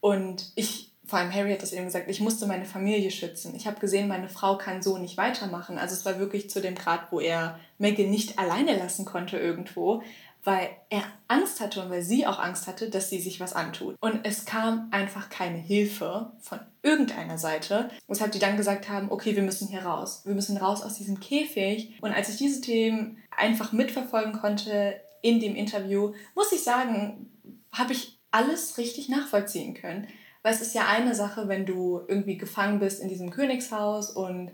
Und 0.00 0.52
ich 0.54 0.87
vor 1.08 1.18
allem 1.18 1.34
Harry 1.34 1.50
hat 1.52 1.62
das 1.62 1.72
eben 1.72 1.86
gesagt, 1.86 2.10
ich 2.10 2.20
musste 2.20 2.46
meine 2.46 2.66
Familie 2.66 3.10
schützen. 3.10 3.54
Ich 3.56 3.66
habe 3.66 3.80
gesehen, 3.80 4.08
meine 4.08 4.28
Frau 4.28 4.58
kann 4.58 4.82
so 4.82 4.98
nicht 4.98 5.16
weitermachen. 5.16 5.78
Also 5.78 5.94
es 5.94 6.04
war 6.04 6.18
wirklich 6.18 6.50
zu 6.50 6.60
dem 6.60 6.74
Grad, 6.74 7.10
wo 7.10 7.18
er 7.18 7.58
Megan 7.78 8.10
nicht 8.10 8.38
alleine 8.38 8.76
lassen 8.76 9.06
konnte 9.06 9.38
irgendwo, 9.38 10.02
weil 10.44 10.68
er 10.90 11.02
Angst 11.26 11.60
hatte 11.60 11.82
und 11.82 11.90
weil 11.90 12.02
sie 12.02 12.26
auch 12.26 12.38
Angst 12.38 12.66
hatte, 12.66 12.90
dass 12.90 13.08
sie 13.08 13.20
sich 13.20 13.40
was 13.40 13.54
antut. 13.54 13.96
Und 14.00 14.20
es 14.24 14.44
kam 14.44 14.88
einfach 14.90 15.30
keine 15.30 15.56
Hilfe 15.56 16.32
von 16.40 16.60
irgendeiner 16.82 17.38
Seite, 17.38 17.90
weshalb 18.06 18.32
die 18.32 18.38
dann 18.38 18.58
gesagt 18.58 18.90
haben, 18.90 19.10
okay, 19.10 19.34
wir 19.34 19.42
müssen 19.42 19.68
hier 19.68 19.86
raus. 19.86 20.22
Wir 20.26 20.34
müssen 20.34 20.58
raus 20.58 20.82
aus 20.82 20.94
diesem 20.94 21.20
Käfig. 21.20 21.98
Und 22.02 22.12
als 22.12 22.28
ich 22.28 22.36
diese 22.36 22.60
Themen 22.60 23.16
einfach 23.34 23.72
mitverfolgen 23.72 24.34
konnte 24.34 25.00
in 25.22 25.40
dem 25.40 25.56
Interview, 25.56 26.12
muss 26.34 26.52
ich 26.52 26.62
sagen, 26.62 27.30
habe 27.72 27.94
ich 27.94 28.18
alles 28.30 28.76
richtig 28.76 29.08
nachvollziehen 29.08 29.72
können. 29.72 30.06
Weil 30.48 30.54
es 30.54 30.62
ist 30.62 30.74
ja 30.74 30.86
eine 30.86 31.14
Sache, 31.14 31.46
wenn 31.46 31.66
du 31.66 32.00
irgendwie 32.08 32.38
gefangen 32.38 32.78
bist 32.78 33.02
in 33.02 33.10
diesem 33.10 33.28
Königshaus 33.28 34.08
und 34.08 34.50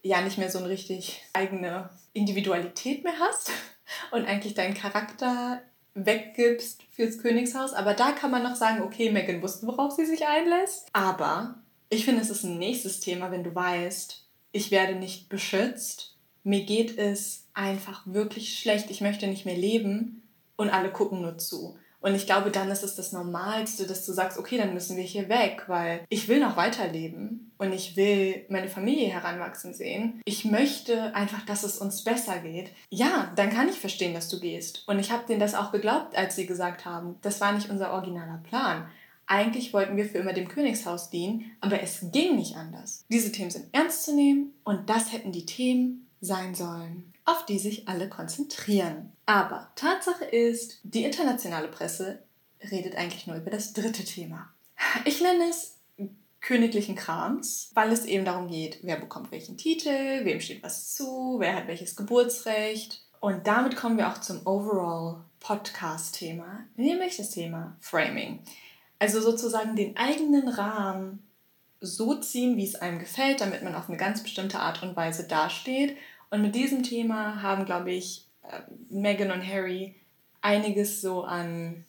ja 0.00 0.22
nicht 0.22 0.38
mehr 0.38 0.50
so 0.50 0.58
eine 0.58 0.70
richtig 0.70 1.20
eigene 1.34 1.90
Individualität 2.14 3.04
mehr 3.04 3.18
hast 3.20 3.50
und 4.10 4.24
eigentlich 4.24 4.54
deinen 4.54 4.72
Charakter 4.72 5.60
weggibst 5.92 6.84
fürs 6.92 7.18
Königshaus. 7.18 7.74
Aber 7.74 7.92
da 7.92 8.12
kann 8.12 8.30
man 8.30 8.42
noch 8.42 8.56
sagen, 8.56 8.80
okay, 8.80 9.12
Megan 9.12 9.42
wusste, 9.42 9.66
worauf 9.66 9.92
sie 9.92 10.06
sich 10.06 10.26
einlässt. 10.26 10.88
Aber 10.94 11.56
ich 11.90 12.06
finde, 12.06 12.22
es 12.22 12.30
ist 12.30 12.44
ein 12.44 12.56
nächstes 12.56 13.00
Thema, 13.00 13.30
wenn 13.30 13.44
du 13.44 13.54
weißt, 13.54 14.26
ich 14.52 14.70
werde 14.70 14.94
nicht 14.94 15.28
beschützt, 15.28 16.16
mir 16.42 16.64
geht 16.64 16.96
es 16.96 17.48
einfach 17.52 18.00
wirklich 18.06 18.58
schlecht, 18.58 18.90
ich 18.90 19.02
möchte 19.02 19.26
nicht 19.26 19.44
mehr 19.44 19.58
leben 19.58 20.22
und 20.56 20.70
alle 20.70 20.90
gucken 20.90 21.20
nur 21.20 21.36
zu. 21.36 21.76
Und 22.04 22.14
ich 22.14 22.26
glaube, 22.26 22.50
dann 22.50 22.70
ist 22.70 22.82
es 22.82 22.96
das 22.96 23.12
Normalste, 23.12 23.86
dass 23.86 24.04
du 24.04 24.12
sagst, 24.12 24.36
okay, 24.36 24.58
dann 24.58 24.74
müssen 24.74 24.98
wir 24.98 25.04
hier 25.04 25.30
weg, 25.30 25.64
weil 25.68 26.04
ich 26.10 26.28
will 26.28 26.38
noch 26.38 26.54
weiterleben 26.54 27.50
und 27.56 27.72
ich 27.72 27.96
will 27.96 28.44
meine 28.50 28.68
Familie 28.68 29.08
heranwachsen 29.08 29.72
sehen. 29.72 30.20
Ich 30.26 30.44
möchte 30.44 31.14
einfach, 31.14 31.46
dass 31.46 31.62
es 31.62 31.78
uns 31.78 32.04
besser 32.04 32.40
geht. 32.40 32.72
Ja, 32.90 33.32
dann 33.36 33.48
kann 33.48 33.70
ich 33.70 33.80
verstehen, 33.80 34.12
dass 34.12 34.28
du 34.28 34.38
gehst. 34.38 34.86
Und 34.86 34.98
ich 34.98 35.12
habe 35.12 35.24
denen 35.26 35.40
das 35.40 35.54
auch 35.54 35.72
geglaubt, 35.72 36.14
als 36.14 36.36
sie 36.36 36.44
gesagt 36.44 36.84
haben, 36.84 37.16
das 37.22 37.40
war 37.40 37.52
nicht 37.52 37.70
unser 37.70 37.94
originaler 37.94 38.42
Plan. 38.46 38.86
Eigentlich 39.26 39.72
wollten 39.72 39.96
wir 39.96 40.04
für 40.04 40.18
immer 40.18 40.34
dem 40.34 40.48
Königshaus 40.48 41.08
dienen, 41.08 41.52
aber 41.62 41.80
es 41.80 42.04
ging 42.12 42.36
nicht 42.36 42.56
anders. 42.56 43.06
Diese 43.08 43.32
Themen 43.32 43.50
sind 43.50 43.68
ernst 43.72 44.04
zu 44.04 44.14
nehmen 44.14 44.52
und 44.62 44.90
das 44.90 45.10
hätten 45.14 45.32
die 45.32 45.46
Themen 45.46 46.06
sein 46.20 46.54
sollen 46.54 47.13
auf 47.24 47.46
die 47.46 47.58
sich 47.58 47.88
alle 47.88 48.08
konzentrieren. 48.08 49.12
Aber 49.26 49.70
Tatsache 49.76 50.24
ist, 50.24 50.80
die 50.82 51.04
internationale 51.04 51.68
Presse 51.68 52.22
redet 52.70 52.96
eigentlich 52.96 53.26
nur 53.26 53.36
über 53.36 53.50
das 53.50 53.72
dritte 53.72 54.04
Thema. 54.04 54.50
Ich 55.04 55.20
nenne 55.20 55.48
es 55.48 55.78
königlichen 56.40 56.94
Krams, 56.94 57.70
weil 57.74 57.90
es 57.90 58.04
eben 58.04 58.24
darum 58.24 58.48
geht, 58.48 58.78
wer 58.82 58.96
bekommt 58.96 59.32
welchen 59.32 59.56
Titel, 59.56 60.24
wem 60.24 60.40
steht 60.40 60.62
was 60.62 60.94
zu, 60.94 61.36
wer 61.38 61.56
hat 61.56 61.66
welches 61.68 61.96
Geburtsrecht. 61.96 63.02
Und 63.20 63.46
damit 63.46 63.76
kommen 63.76 63.96
wir 63.96 64.08
auch 64.08 64.18
zum 64.18 64.46
Overall 64.46 65.24
Podcast-Thema, 65.40 66.64
nämlich 66.76 67.16
das 67.16 67.30
Thema 67.30 67.76
Framing. 67.80 68.40
Also 68.98 69.20
sozusagen 69.20 69.74
den 69.74 69.96
eigenen 69.96 70.48
Rahmen 70.48 71.26
so 71.80 72.14
ziehen, 72.14 72.56
wie 72.56 72.66
es 72.66 72.76
einem 72.76 72.98
gefällt, 72.98 73.40
damit 73.40 73.62
man 73.62 73.74
auf 73.74 73.88
eine 73.88 73.98
ganz 73.98 74.22
bestimmte 74.22 74.60
Art 74.60 74.82
und 74.82 74.96
Weise 74.96 75.26
dasteht 75.26 75.96
und 76.34 76.42
mit 76.42 76.56
diesem 76.56 76.82
Thema 76.82 77.42
haben, 77.42 77.64
glaube 77.64 77.92
ich, 77.92 78.26
äh, 78.42 78.60
Meghan 78.90 79.30
und 79.30 79.46
Harry 79.46 79.94
einiges 80.40 81.00
so 81.00 81.22
an 81.22 81.84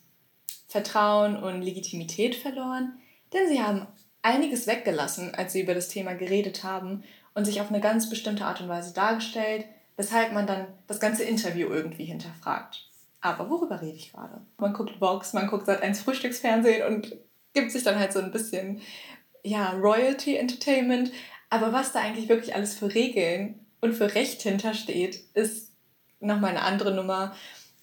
Vertrauen 0.67 1.35
und 1.35 1.63
Legitimität 1.63 2.35
verloren, 2.35 2.99
denn 3.33 3.47
sie 3.47 3.61
haben 3.61 3.87
einiges 4.21 4.67
weggelassen, 4.67 5.33
als 5.33 5.53
sie 5.53 5.61
über 5.61 5.73
das 5.73 5.89
Thema 5.89 6.13
geredet 6.13 6.63
haben 6.63 7.03
und 7.33 7.45
sich 7.45 7.59
auf 7.59 7.69
eine 7.69 7.81
ganz 7.81 8.07
bestimmte 8.07 8.45
Art 8.45 8.61
und 8.61 8.69
Weise 8.69 8.93
dargestellt, 8.93 9.65
weshalb 9.97 10.31
man 10.31 10.45
dann 10.45 10.67
das 10.85 10.99
ganze 10.99 11.23
Interview 11.23 11.67
irgendwie 11.69 12.05
hinterfragt. 12.05 12.87
Aber 13.21 13.49
worüber 13.49 13.81
rede 13.81 13.97
ich 13.97 14.11
gerade? 14.11 14.41
Man 14.57 14.73
guckt 14.73 15.01
Vox, 15.01 15.33
man 15.33 15.47
guckt 15.47 15.65
seit 15.65 15.81
eins 15.81 16.01
Frühstücksfernsehen 16.01 16.85
und 16.85 17.15
gibt 17.53 17.71
sich 17.71 17.81
dann 17.81 17.97
halt 17.97 18.13
so 18.13 18.19
ein 18.19 18.31
bisschen, 18.31 18.79
ja, 19.43 19.71
Royalty 19.71 20.35
Entertainment. 20.35 21.11
Aber 21.49 21.73
was 21.73 21.93
da 21.93 22.01
eigentlich 22.01 22.29
wirklich 22.29 22.53
alles 22.53 22.77
für 22.77 22.93
Regeln 22.93 23.64
und 23.85 23.93
für 23.93 24.13
Recht 24.13 24.41
hintersteht, 24.41 25.23
ist 25.33 25.71
nochmal 26.19 26.51
eine 26.51 26.63
andere 26.63 26.93
Nummer. 26.93 27.35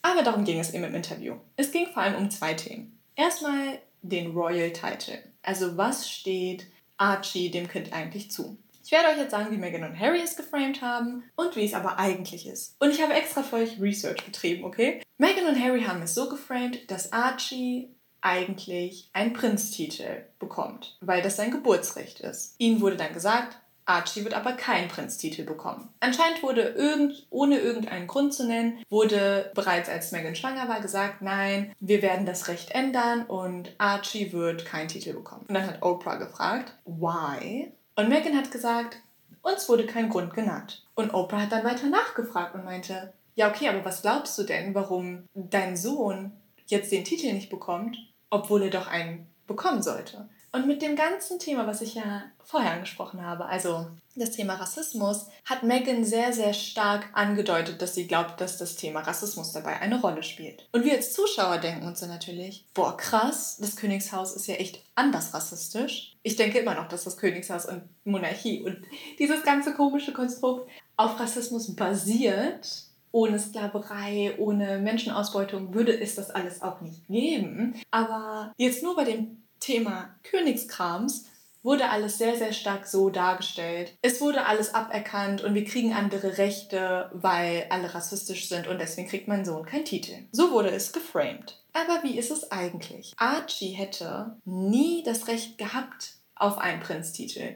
Aber 0.02 0.22
darum 0.22 0.44
ging 0.44 0.58
es 0.58 0.74
eben 0.74 0.84
im 0.84 0.94
Interview. 0.94 1.36
Es 1.56 1.70
ging 1.70 1.86
vor 1.86 2.02
allem 2.02 2.16
um 2.16 2.30
zwei 2.30 2.54
Themen. 2.54 2.98
Erstmal 3.14 3.78
den 4.02 4.32
Royal 4.32 4.72
Title. 4.72 5.18
Also 5.42 5.76
was 5.76 6.10
steht 6.10 6.66
Archie 6.96 7.50
dem 7.50 7.68
Kind 7.68 7.92
eigentlich 7.92 8.30
zu? 8.30 8.58
Ich 8.84 8.90
werde 8.90 9.08
euch 9.08 9.18
jetzt 9.18 9.30
sagen, 9.30 9.52
wie 9.52 9.58
Meghan 9.58 9.84
und 9.84 9.98
Harry 9.98 10.20
es 10.20 10.36
geframed 10.36 10.82
haben 10.82 11.22
und 11.36 11.54
wie 11.54 11.64
es 11.64 11.74
aber 11.74 11.98
eigentlich 11.98 12.48
ist. 12.48 12.74
Und 12.80 12.90
ich 12.90 13.00
habe 13.00 13.14
extra 13.14 13.42
für 13.44 13.56
euch 13.56 13.80
Research 13.80 14.24
betrieben, 14.24 14.64
okay? 14.64 15.02
Meghan 15.18 15.46
und 15.46 15.62
Harry 15.62 15.84
haben 15.84 16.02
es 16.02 16.14
so 16.14 16.28
geframed, 16.28 16.90
dass 16.90 17.12
Archie 17.12 17.94
eigentlich 18.22 19.08
einen 19.12 19.34
Prinztitel 19.34 20.24
bekommt, 20.38 20.96
weil 21.00 21.22
das 21.22 21.36
sein 21.36 21.50
Geburtsrecht 21.50 22.20
ist. 22.20 22.54
Ihnen 22.58 22.80
wurde 22.80 22.96
dann 22.96 23.12
gesagt, 23.12 23.58
Archie 23.84 24.24
wird 24.24 24.34
aber 24.34 24.52
keinen 24.52 24.88
Prinztitel 24.88 25.44
bekommen. 25.44 25.88
Anscheinend 26.00 26.42
wurde 26.42 26.62
irgend, 26.62 27.26
ohne 27.30 27.58
irgendeinen 27.58 28.06
Grund 28.06 28.32
zu 28.32 28.46
nennen, 28.46 28.78
wurde 28.88 29.50
bereits 29.54 29.88
als 29.88 30.12
Megan 30.12 30.34
schwanger 30.34 30.68
war 30.68 30.80
gesagt, 30.80 31.22
nein, 31.22 31.74
wir 31.80 32.02
werden 32.02 32.26
das 32.26 32.48
Recht 32.48 32.70
ändern 32.70 33.24
und 33.26 33.74
Archie 33.78 34.32
wird 34.32 34.64
keinen 34.64 34.88
Titel 34.88 35.12
bekommen. 35.12 35.46
Und 35.48 35.54
dann 35.54 35.66
hat 35.66 35.82
Oprah 35.82 36.16
gefragt, 36.16 36.74
why? 36.84 37.72
Und 37.96 38.08
Megan 38.08 38.36
hat 38.36 38.50
gesagt, 38.50 38.98
uns 39.42 39.68
wurde 39.68 39.86
kein 39.86 40.08
Grund 40.08 40.34
genannt. 40.34 40.86
Und 40.94 41.12
Oprah 41.12 41.42
hat 41.42 41.52
dann 41.52 41.64
weiter 41.64 41.88
nachgefragt 41.88 42.54
und 42.54 42.64
meinte, 42.64 43.12
ja 43.34 43.48
okay, 43.48 43.68
aber 43.68 43.84
was 43.84 44.02
glaubst 44.02 44.38
du 44.38 44.44
denn, 44.44 44.74
warum 44.74 45.24
dein 45.34 45.76
Sohn 45.76 46.32
jetzt 46.66 46.92
den 46.92 47.04
Titel 47.04 47.32
nicht 47.32 47.50
bekommt, 47.50 47.96
obwohl 48.30 48.62
er 48.62 48.70
doch 48.70 48.86
einen 48.86 49.26
bekommen 49.46 49.82
sollte? 49.82 50.28
Und 50.54 50.66
mit 50.66 50.82
dem 50.82 50.96
ganzen 50.96 51.38
Thema, 51.38 51.66
was 51.66 51.80
ich 51.80 51.94
ja 51.94 52.24
vorher 52.44 52.72
angesprochen 52.72 53.24
habe, 53.24 53.46
also 53.46 53.86
das 54.14 54.32
Thema 54.32 54.54
Rassismus, 54.56 55.26
hat 55.46 55.62
Megan 55.62 56.04
sehr, 56.04 56.34
sehr 56.34 56.52
stark 56.52 57.08
angedeutet, 57.14 57.80
dass 57.80 57.94
sie 57.94 58.06
glaubt, 58.06 58.38
dass 58.38 58.58
das 58.58 58.76
Thema 58.76 59.00
Rassismus 59.00 59.52
dabei 59.52 59.80
eine 59.80 59.98
Rolle 59.98 60.22
spielt. 60.22 60.68
Und 60.72 60.84
wir 60.84 60.92
als 60.92 61.14
Zuschauer 61.14 61.56
denken 61.56 61.86
uns 61.86 62.00
dann 62.00 62.10
natürlich, 62.10 62.66
boah, 62.74 62.98
krass, 62.98 63.56
das 63.62 63.76
Königshaus 63.76 64.36
ist 64.36 64.46
ja 64.46 64.56
echt 64.56 64.82
anders 64.94 65.32
rassistisch. 65.32 66.12
Ich 66.22 66.36
denke 66.36 66.58
immer 66.58 66.74
noch, 66.74 66.88
dass 66.88 67.04
das 67.04 67.16
Königshaus 67.16 67.64
und 67.64 67.84
Monarchie 68.04 68.62
und 68.62 68.76
dieses 69.18 69.42
ganze 69.44 69.72
komische 69.72 70.12
Konstrukt 70.12 70.68
auf 70.98 71.18
Rassismus 71.18 71.74
basiert 71.74 72.92
ohne 73.14 73.38
Sklaverei, 73.38 74.34
ohne 74.38 74.78
Menschenausbeutung 74.78 75.74
würde 75.74 75.98
es 75.98 76.14
das 76.14 76.30
alles 76.30 76.62
auch 76.62 76.80
nicht 76.80 77.06
geben. 77.08 77.74
Aber 77.90 78.52
jetzt 78.56 78.82
nur 78.82 78.96
bei 78.96 79.04
dem 79.04 79.41
Thema 79.62 80.14
Königskrams 80.24 81.26
wurde 81.62 81.88
alles 81.88 82.18
sehr, 82.18 82.36
sehr 82.36 82.52
stark 82.52 82.86
so 82.86 83.08
dargestellt. 83.08 83.94
Es 84.02 84.20
wurde 84.20 84.46
alles 84.46 84.74
aberkannt 84.74 85.42
und 85.42 85.54
wir 85.54 85.64
kriegen 85.64 85.92
andere 85.92 86.38
Rechte, 86.38 87.08
weil 87.12 87.66
alle 87.70 87.94
rassistisch 87.94 88.48
sind 88.48 88.66
und 88.66 88.80
deswegen 88.80 89.08
kriegt 89.08 89.28
mein 89.28 89.44
Sohn 89.44 89.64
keinen 89.64 89.84
Titel. 89.84 90.14
So 90.32 90.50
wurde 90.50 90.70
es 90.70 90.92
geframed. 90.92 91.60
Aber 91.72 92.02
wie 92.02 92.18
ist 92.18 92.32
es 92.32 92.50
eigentlich? 92.50 93.12
Archie 93.16 93.70
hätte 93.70 94.36
nie 94.44 95.04
das 95.04 95.28
Recht 95.28 95.56
gehabt 95.56 96.14
auf 96.34 96.58
einen 96.58 96.82
Prinztitel. 96.82 97.54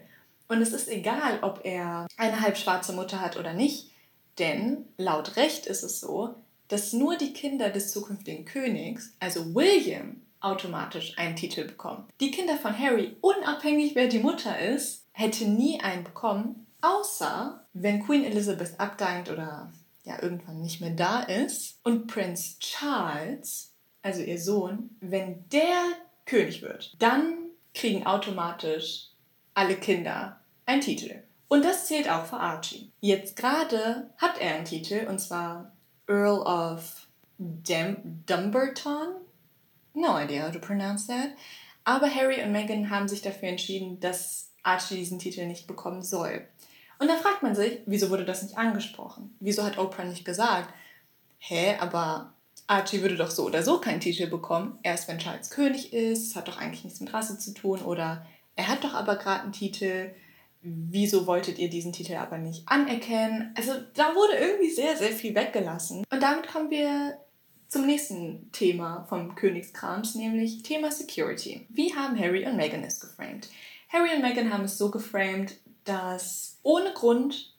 Und 0.48 0.62
es 0.62 0.72
ist 0.72 0.88
egal, 0.88 1.40
ob 1.42 1.62
er 1.64 2.06
eine 2.16 2.40
halbschwarze 2.40 2.92
Mutter 2.92 3.20
hat 3.20 3.36
oder 3.36 3.52
nicht, 3.52 3.90
denn 4.38 4.84
laut 4.96 5.34
Recht 5.34 5.66
ist 5.66 5.82
es 5.82 5.98
so, 5.98 6.36
dass 6.68 6.92
nur 6.92 7.16
die 7.16 7.32
Kinder 7.32 7.70
des 7.70 7.90
zukünftigen 7.90 8.44
Königs, 8.44 9.14
also 9.18 9.54
William, 9.54 10.20
automatisch 10.46 11.18
einen 11.18 11.36
Titel 11.36 11.64
bekommen. 11.64 12.08
Die 12.20 12.30
Kinder 12.30 12.56
von 12.56 12.78
Harry, 12.78 13.16
unabhängig 13.20 13.94
wer 13.94 14.08
die 14.08 14.18
Mutter 14.18 14.58
ist, 14.58 15.04
hätte 15.12 15.46
nie 15.46 15.80
einen 15.80 16.04
bekommen, 16.04 16.66
außer 16.80 17.64
wenn 17.72 18.04
Queen 18.04 18.24
Elizabeth 18.24 18.78
abdankt 18.78 19.30
oder 19.30 19.72
ja 20.04 20.22
irgendwann 20.22 20.60
nicht 20.60 20.80
mehr 20.80 20.90
da 20.90 21.20
ist 21.20 21.78
und 21.82 22.06
Prinz 22.06 22.58
Charles, 22.60 23.72
also 24.02 24.22
ihr 24.22 24.40
Sohn, 24.40 24.90
wenn 25.00 25.48
der 25.50 25.82
König 26.26 26.62
wird, 26.62 26.94
dann 26.98 27.34
kriegen 27.74 28.06
automatisch 28.06 29.08
alle 29.54 29.76
Kinder 29.76 30.40
einen 30.64 30.80
Titel. 30.80 31.22
Und 31.48 31.64
das 31.64 31.86
zählt 31.86 32.10
auch 32.10 32.26
für 32.26 32.38
Archie. 32.38 32.90
Jetzt 33.00 33.36
gerade 33.36 34.10
hat 34.18 34.40
er 34.40 34.56
einen 34.56 34.64
Titel 34.64 35.06
und 35.08 35.20
zwar 35.20 35.72
Earl 36.08 36.40
of 36.40 37.06
Dum 37.38 38.22
Dumbarton 38.26 39.25
No 39.96 40.16
idea 40.18 40.44
how 40.44 40.52
to 40.52 40.58
pronounce 40.58 41.06
that. 41.06 41.30
Aber 41.84 42.12
Harry 42.14 42.42
und 42.42 42.52
Meghan 42.52 42.90
haben 42.90 43.08
sich 43.08 43.22
dafür 43.22 43.48
entschieden, 43.48 43.98
dass 43.98 44.50
Archie 44.62 44.96
diesen 44.96 45.18
Titel 45.18 45.46
nicht 45.46 45.66
bekommen 45.66 46.02
soll. 46.02 46.46
Und 46.98 47.08
da 47.08 47.16
fragt 47.16 47.42
man 47.42 47.54
sich, 47.54 47.80
wieso 47.86 48.10
wurde 48.10 48.26
das 48.26 48.42
nicht 48.42 48.58
angesprochen? 48.58 49.34
Wieso 49.40 49.64
hat 49.64 49.78
Oprah 49.78 50.04
nicht 50.04 50.24
gesagt, 50.24 50.72
hä, 51.38 51.76
aber 51.80 52.32
Archie 52.66 53.00
würde 53.00 53.16
doch 53.16 53.30
so 53.30 53.44
oder 53.44 53.62
so 53.62 53.78
keinen 53.78 54.00
Titel 54.00 54.26
bekommen, 54.26 54.78
erst 54.82 55.08
wenn 55.08 55.18
Charles 55.18 55.50
König 55.50 55.92
ist, 55.92 56.36
hat 56.36 56.48
doch 56.48 56.58
eigentlich 56.58 56.84
nichts 56.84 57.00
mit 57.00 57.14
Rasse 57.14 57.38
zu 57.38 57.54
tun 57.54 57.80
oder 57.80 58.26
er 58.54 58.68
hat 58.68 58.84
doch 58.84 58.94
aber 58.94 59.16
gerade 59.16 59.44
einen 59.44 59.52
Titel, 59.52 60.10
wieso 60.62 61.26
wolltet 61.26 61.58
ihr 61.58 61.70
diesen 61.70 61.92
Titel 61.92 62.16
aber 62.16 62.38
nicht 62.38 62.66
anerkennen? 62.66 63.54
Also 63.56 63.72
da 63.94 64.14
wurde 64.14 64.36
irgendwie 64.36 64.70
sehr, 64.70 64.96
sehr 64.96 65.12
viel 65.12 65.34
weggelassen. 65.34 66.04
Und 66.10 66.22
damit 66.22 66.48
kommen 66.48 66.70
wir 66.70 67.18
zum 67.68 67.86
nächsten 67.86 68.50
Thema 68.52 69.06
vom 69.08 69.34
Königskrams, 69.34 70.14
nämlich 70.14 70.62
Thema 70.62 70.90
Security. 70.90 71.66
Wie 71.68 71.94
haben 71.94 72.18
Harry 72.18 72.46
und 72.46 72.56
Meghan 72.56 72.84
es 72.84 73.00
geframed? 73.00 73.48
Harry 73.88 74.14
und 74.14 74.22
Meghan 74.22 74.52
haben 74.52 74.64
es 74.64 74.78
so 74.78 74.90
geframed, 74.90 75.58
dass 75.84 76.58
ohne 76.62 76.92
Grund 76.92 77.54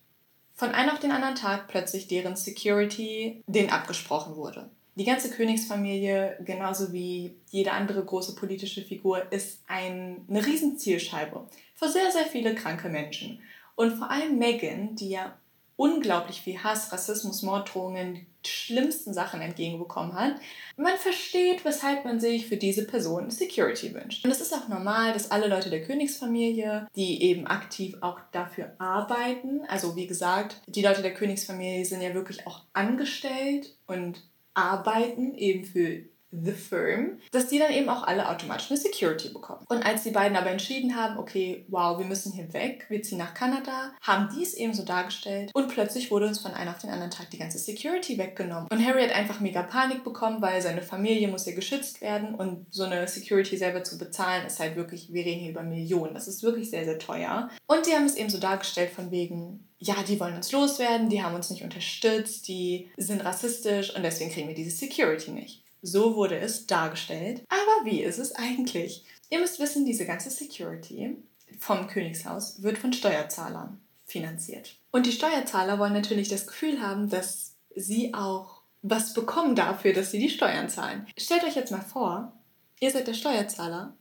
von 0.54 0.72
einem 0.72 0.89
auf 0.91 1.00
den 1.00 1.12
anderen 1.12 1.36
Tag 1.36 1.67
plötzlich 1.67 2.08
deren 2.08 2.36
Security 2.36 3.43
denen 3.48 3.70
abgesprochen 3.70 4.36
wurde. 4.36 4.70
Die 4.96 5.06
ganze 5.06 5.30
Königsfamilie, 5.30 6.39
genauso 6.43 6.91
wie 6.91 7.36
jede 7.52 7.72
andere 7.72 8.04
große 8.04 8.34
politische 8.34 8.82
Figur, 8.82 9.32
ist 9.32 9.62
ein, 9.67 10.26
eine 10.28 10.43
riesen 10.43 10.80
Zielscheibe 10.80 11.48
für 11.76 11.88
sehr, 11.88 12.12
sehr 12.12 12.26
viele 12.26 12.56
kranke 12.56 12.89
Menschen. 12.89 13.39
Und 13.76 13.91
vor 13.91 14.10
allem 14.10 14.39
Meghan, 14.39 14.96
die 14.96 15.10
ja 15.10 15.38
unglaublich 15.78 16.42
viel 16.42 16.62
Hass, 16.63 16.92
Rassismus, 16.92 17.44
Morddrohungen, 17.44 18.26
schlimmsten 18.46 19.13
Sachen 19.13 19.42
entgegenbekommen 19.42 20.13
hat. 20.13 20.36
Man 20.76 20.98
versteht, 20.98 21.63
weshalb 21.63 22.04
man 22.04 22.20
sich 22.20 22.48
für 22.48 22.58
diese 22.58 22.86
Person 22.86 23.30
Security 23.30 23.94
wünscht. 23.94 24.26
Und 24.26 24.32
es 24.32 24.42
ist 24.42 24.54
auch 24.54 24.68
normal, 24.68 25.13
dass 25.13 25.32
alle 25.32 25.48
Leute 25.48 25.70
der 25.70 25.84
Königsfamilie, 25.84 26.88
die 26.96 27.22
eben 27.24 27.48
aktiv 27.48 27.96
auch 28.02 28.20
dafür 28.32 28.74
arbeiten, 28.80 29.62
also 29.68 29.96
wie 29.96 30.08
gesagt, 30.08 30.62
die 30.68 30.82
Leute 30.82 31.02
der 31.02 31.13
Königsfamilie 31.13 31.86
sind 31.86 32.02
ja 32.02 32.13
wirklich 32.13 32.46
auch 32.48 32.63
angestellt 32.74 33.78
und 33.86 34.24
arbeiten 34.54 35.36
eben 35.36 35.63
für 35.63 36.02
The 36.32 36.52
Firm, 36.52 37.20
dass 37.32 37.48
die 37.48 37.58
dann 37.58 37.72
eben 37.72 37.90
auch 37.90 38.04
alle 38.04 38.30
automatisch 38.30 38.70
eine 38.70 38.80
Security 38.80 39.30
bekommen. 39.30 39.66
Und 39.70 39.86
als 39.86 40.04
die 40.04 40.12
beiden 40.12 40.38
aber 40.38 40.50
entschieden 40.50 40.96
haben, 40.96 41.18
okay, 41.18 41.66
wow, 41.70 41.98
wir 41.98 42.06
müssen 42.06 42.34
hier 42.34 42.52
weg, 42.54 42.86
wir 42.90 43.02
ziehen 43.02 43.18
nach 43.18 43.34
Kanada, 43.34 43.92
haben 44.02 44.30
die 44.36 44.44
es 44.44 44.54
eben 44.54 44.74
so 44.74 44.84
dargestellt 44.84 45.52
und 45.54 45.70
plötzlich 45.70 46.12
wurde 46.12 46.28
uns 46.28 46.40
von 46.40 46.54
einem 46.54 46.72
auf 46.72 46.80
den 46.80 46.90
anderen 46.90 47.12
Tag 47.12 47.30
die 47.32 47.38
ganze 47.38 47.60
Security 47.60 48.18
weggenommen. 48.18 48.68
Und 48.70 48.86
Harry 48.86 49.04
hat 49.04 49.16
einfach 49.16 49.40
mega 49.40 49.63
Panik 49.63 50.04
bekommen, 50.04 50.42
weil 50.42 50.62
seine 50.62 50.82
Familie 50.82 51.28
muss 51.30 51.46
ja 51.46 51.56
geschützt 51.56 52.02
werden 52.02 52.36
und 52.36 52.66
so 52.72 52.84
eine 52.84 53.08
Security 53.08 53.58
selber 53.58 53.84
zu 53.84 53.98
bezahlen 53.98 54.46
ist 54.46 54.60
halt 54.60 54.76
wirklich, 54.76 55.13
wir 55.13 55.24
reden 55.24 55.40
hier 55.40 55.52
über 55.52 55.63
Millionen, 55.63 56.13
das 56.13 56.28
ist 56.28 56.44
wirklich 56.44 56.70
sehr, 56.70 56.86
sehr 56.86 57.00
teuer. 57.00 57.50
Und 57.68 57.86
die 57.86 57.94
haben 57.94 58.06
es 58.06 58.16
eben 58.16 58.30
so 58.30 58.40
dargestellt 58.40 58.92
von 58.92 59.12
wegen, 59.12 59.68
ja, 59.80 59.96
die 60.08 60.20
wollen 60.20 60.36
uns 60.36 60.52
loswerden, 60.52 61.10
die 61.10 61.22
haben 61.22 61.36
uns 61.36 61.50
nicht 61.50 61.63
unterstützt, 61.63 62.48
die 62.48 62.90
sind 62.98 63.24
rassistisch 63.24 63.96
und 63.96 64.04
deswegen 64.04 64.32
kriegen 64.32 64.48
wir 64.48 64.56
diese 64.56 64.76
Security 64.76 65.32
nicht. 65.32 65.66
So 65.82 66.16
wurde 66.16 66.38
es 66.38 66.68
dargestellt. 66.68 67.44
Aber 67.50 67.86
wie 67.86 68.02
ist 68.02 68.18
es 68.18 68.34
eigentlich? 68.36 69.06
Ihr 69.30 69.40
müsst 69.40 69.60
wissen, 69.60 69.86
diese 69.86 70.06
ganze 70.06 70.30
Security 70.30 71.16
vom 71.60 71.88
Königshaus 71.88 72.62
wird 72.62 72.78
von 72.78 72.94
Steuerzahlern 72.94 73.80
finanziert. 74.06 74.76
Und 74.92 75.06
die 75.06 75.12
Steuerzahler 75.12 75.80
wollen 75.80 75.94
natürlich 75.94 76.30
das 76.30 76.48
Gefühl 76.48 76.82
haben, 76.82 77.10
dass 77.10 77.56
sie 77.76 78.13
auch 78.13 78.62
was 78.82 79.13
bekommen 79.13 79.56
dafür, 79.56 79.94
dass 79.94 80.12
sie 80.12 80.20
die 80.20 80.30
Steuern 80.30 80.70
zahlen. 80.70 81.06
Stellt 81.18 81.44
euch 81.44 81.56
jetzt 81.56 81.72
mal 81.72 81.82
vor, 81.82 82.34
ihr 82.80 82.92
seid 82.92 83.08
der 83.08 83.13
Steuerzahler 83.13 83.96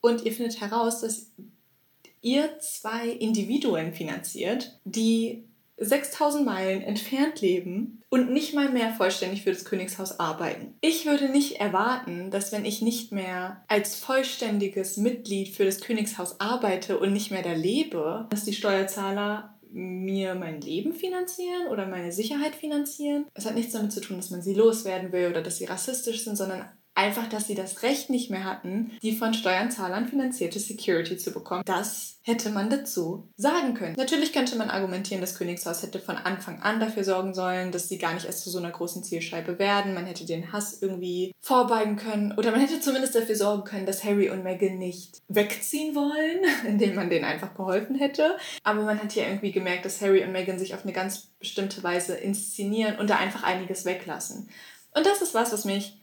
und 0.00 0.24
ihr 0.24 0.32
findet 0.32 0.60
heraus, 0.60 1.00
dass 1.00 1.30
ihr 2.20 2.58
zwei 2.58 3.08
Individuen 3.08 3.92
finanziert, 3.94 4.78
die 4.84 5.44
6000 5.76 6.44
Meilen 6.44 6.82
entfernt 6.82 7.40
leben 7.40 8.02
und 8.14 8.30
nicht 8.30 8.54
mal 8.54 8.70
mehr 8.70 8.92
vollständig 8.92 9.42
für 9.42 9.50
das 9.50 9.64
Königshaus 9.64 10.20
arbeiten. 10.20 10.76
Ich 10.80 11.04
würde 11.04 11.28
nicht 11.28 11.56
erwarten, 11.56 12.30
dass 12.30 12.52
wenn 12.52 12.64
ich 12.64 12.80
nicht 12.80 13.10
mehr 13.10 13.64
als 13.66 13.96
vollständiges 13.96 14.96
Mitglied 14.98 15.48
für 15.48 15.64
das 15.64 15.80
Königshaus 15.80 16.38
arbeite 16.38 17.00
und 17.00 17.12
nicht 17.12 17.32
mehr 17.32 17.42
da 17.42 17.52
lebe, 17.54 18.28
dass 18.30 18.44
die 18.44 18.52
Steuerzahler 18.52 19.58
mir 19.72 20.36
mein 20.36 20.60
Leben 20.60 20.92
finanzieren 20.92 21.66
oder 21.72 21.88
meine 21.88 22.12
Sicherheit 22.12 22.54
finanzieren. 22.54 23.26
Es 23.34 23.46
hat 23.46 23.56
nichts 23.56 23.72
damit 23.72 23.90
zu 23.90 24.00
tun, 24.00 24.18
dass 24.18 24.30
man 24.30 24.42
sie 24.42 24.54
loswerden 24.54 25.10
will 25.10 25.30
oder 25.30 25.42
dass 25.42 25.56
sie 25.56 25.64
rassistisch 25.64 26.22
sind, 26.22 26.36
sondern 26.36 26.68
einfach, 26.94 27.28
dass 27.28 27.46
sie 27.46 27.54
das 27.54 27.82
Recht 27.82 28.10
nicht 28.10 28.30
mehr 28.30 28.44
hatten, 28.44 28.92
die 29.02 29.16
von 29.16 29.34
Steuerzahlern 29.34 30.06
finanzierte 30.08 30.58
Security 30.58 31.16
zu 31.16 31.32
bekommen. 31.32 31.62
Das 31.66 32.18
hätte 32.22 32.50
man 32.50 32.70
dazu 32.70 33.28
sagen 33.36 33.74
können. 33.74 33.94
Natürlich 33.96 34.32
könnte 34.32 34.56
man 34.56 34.70
argumentieren, 34.70 35.20
das 35.20 35.36
Königshaus 35.36 35.82
hätte 35.82 35.98
von 35.98 36.16
Anfang 36.16 36.62
an 36.62 36.80
dafür 36.80 37.04
sorgen 37.04 37.34
sollen, 37.34 37.72
dass 37.72 37.88
sie 37.88 37.98
gar 37.98 38.14
nicht 38.14 38.26
erst 38.26 38.44
zu 38.44 38.50
so 38.50 38.58
einer 38.58 38.70
großen 38.70 39.02
Zielscheibe 39.02 39.58
werden. 39.58 39.94
Man 39.94 40.06
hätte 40.06 40.24
den 40.24 40.52
Hass 40.52 40.80
irgendwie 40.80 41.34
vorbeugen 41.40 41.96
können 41.96 42.32
oder 42.38 42.50
man 42.50 42.60
hätte 42.60 42.80
zumindest 42.80 43.14
dafür 43.14 43.36
sorgen 43.36 43.64
können, 43.64 43.86
dass 43.86 44.04
Harry 44.04 44.30
und 44.30 44.44
Meghan 44.44 44.78
nicht 44.78 45.20
wegziehen 45.28 45.94
wollen, 45.94 46.40
indem 46.66 46.94
man 46.94 47.10
denen 47.10 47.24
einfach 47.24 47.54
geholfen 47.54 47.96
hätte. 47.96 48.36
Aber 48.62 48.82
man 48.82 49.02
hat 49.02 49.12
hier 49.12 49.26
irgendwie 49.26 49.52
gemerkt, 49.52 49.84
dass 49.84 50.00
Harry 50.00 50.24
und 50.24 50.32
Meghan 50.32 50.58
sich 50.58 50.74
auf 50.74 50.84
eine 50.84 50.92
ganz 50.92 51.28
bestimmte 51.38 51.82
Weise 51.82 52.14
inszenieren 52.14 52.98
und 52.98 53.10
da 53.10 53.16
einfach 53.16 53.42
einiges 53.42 53.84
weglassen. 53.84 54.48
Und 54.94 55.04
das 55.04 55.20
ist 55.20 55.34
was, 55.34 55.52
was 55.52 55.64
mich 55.64 55.98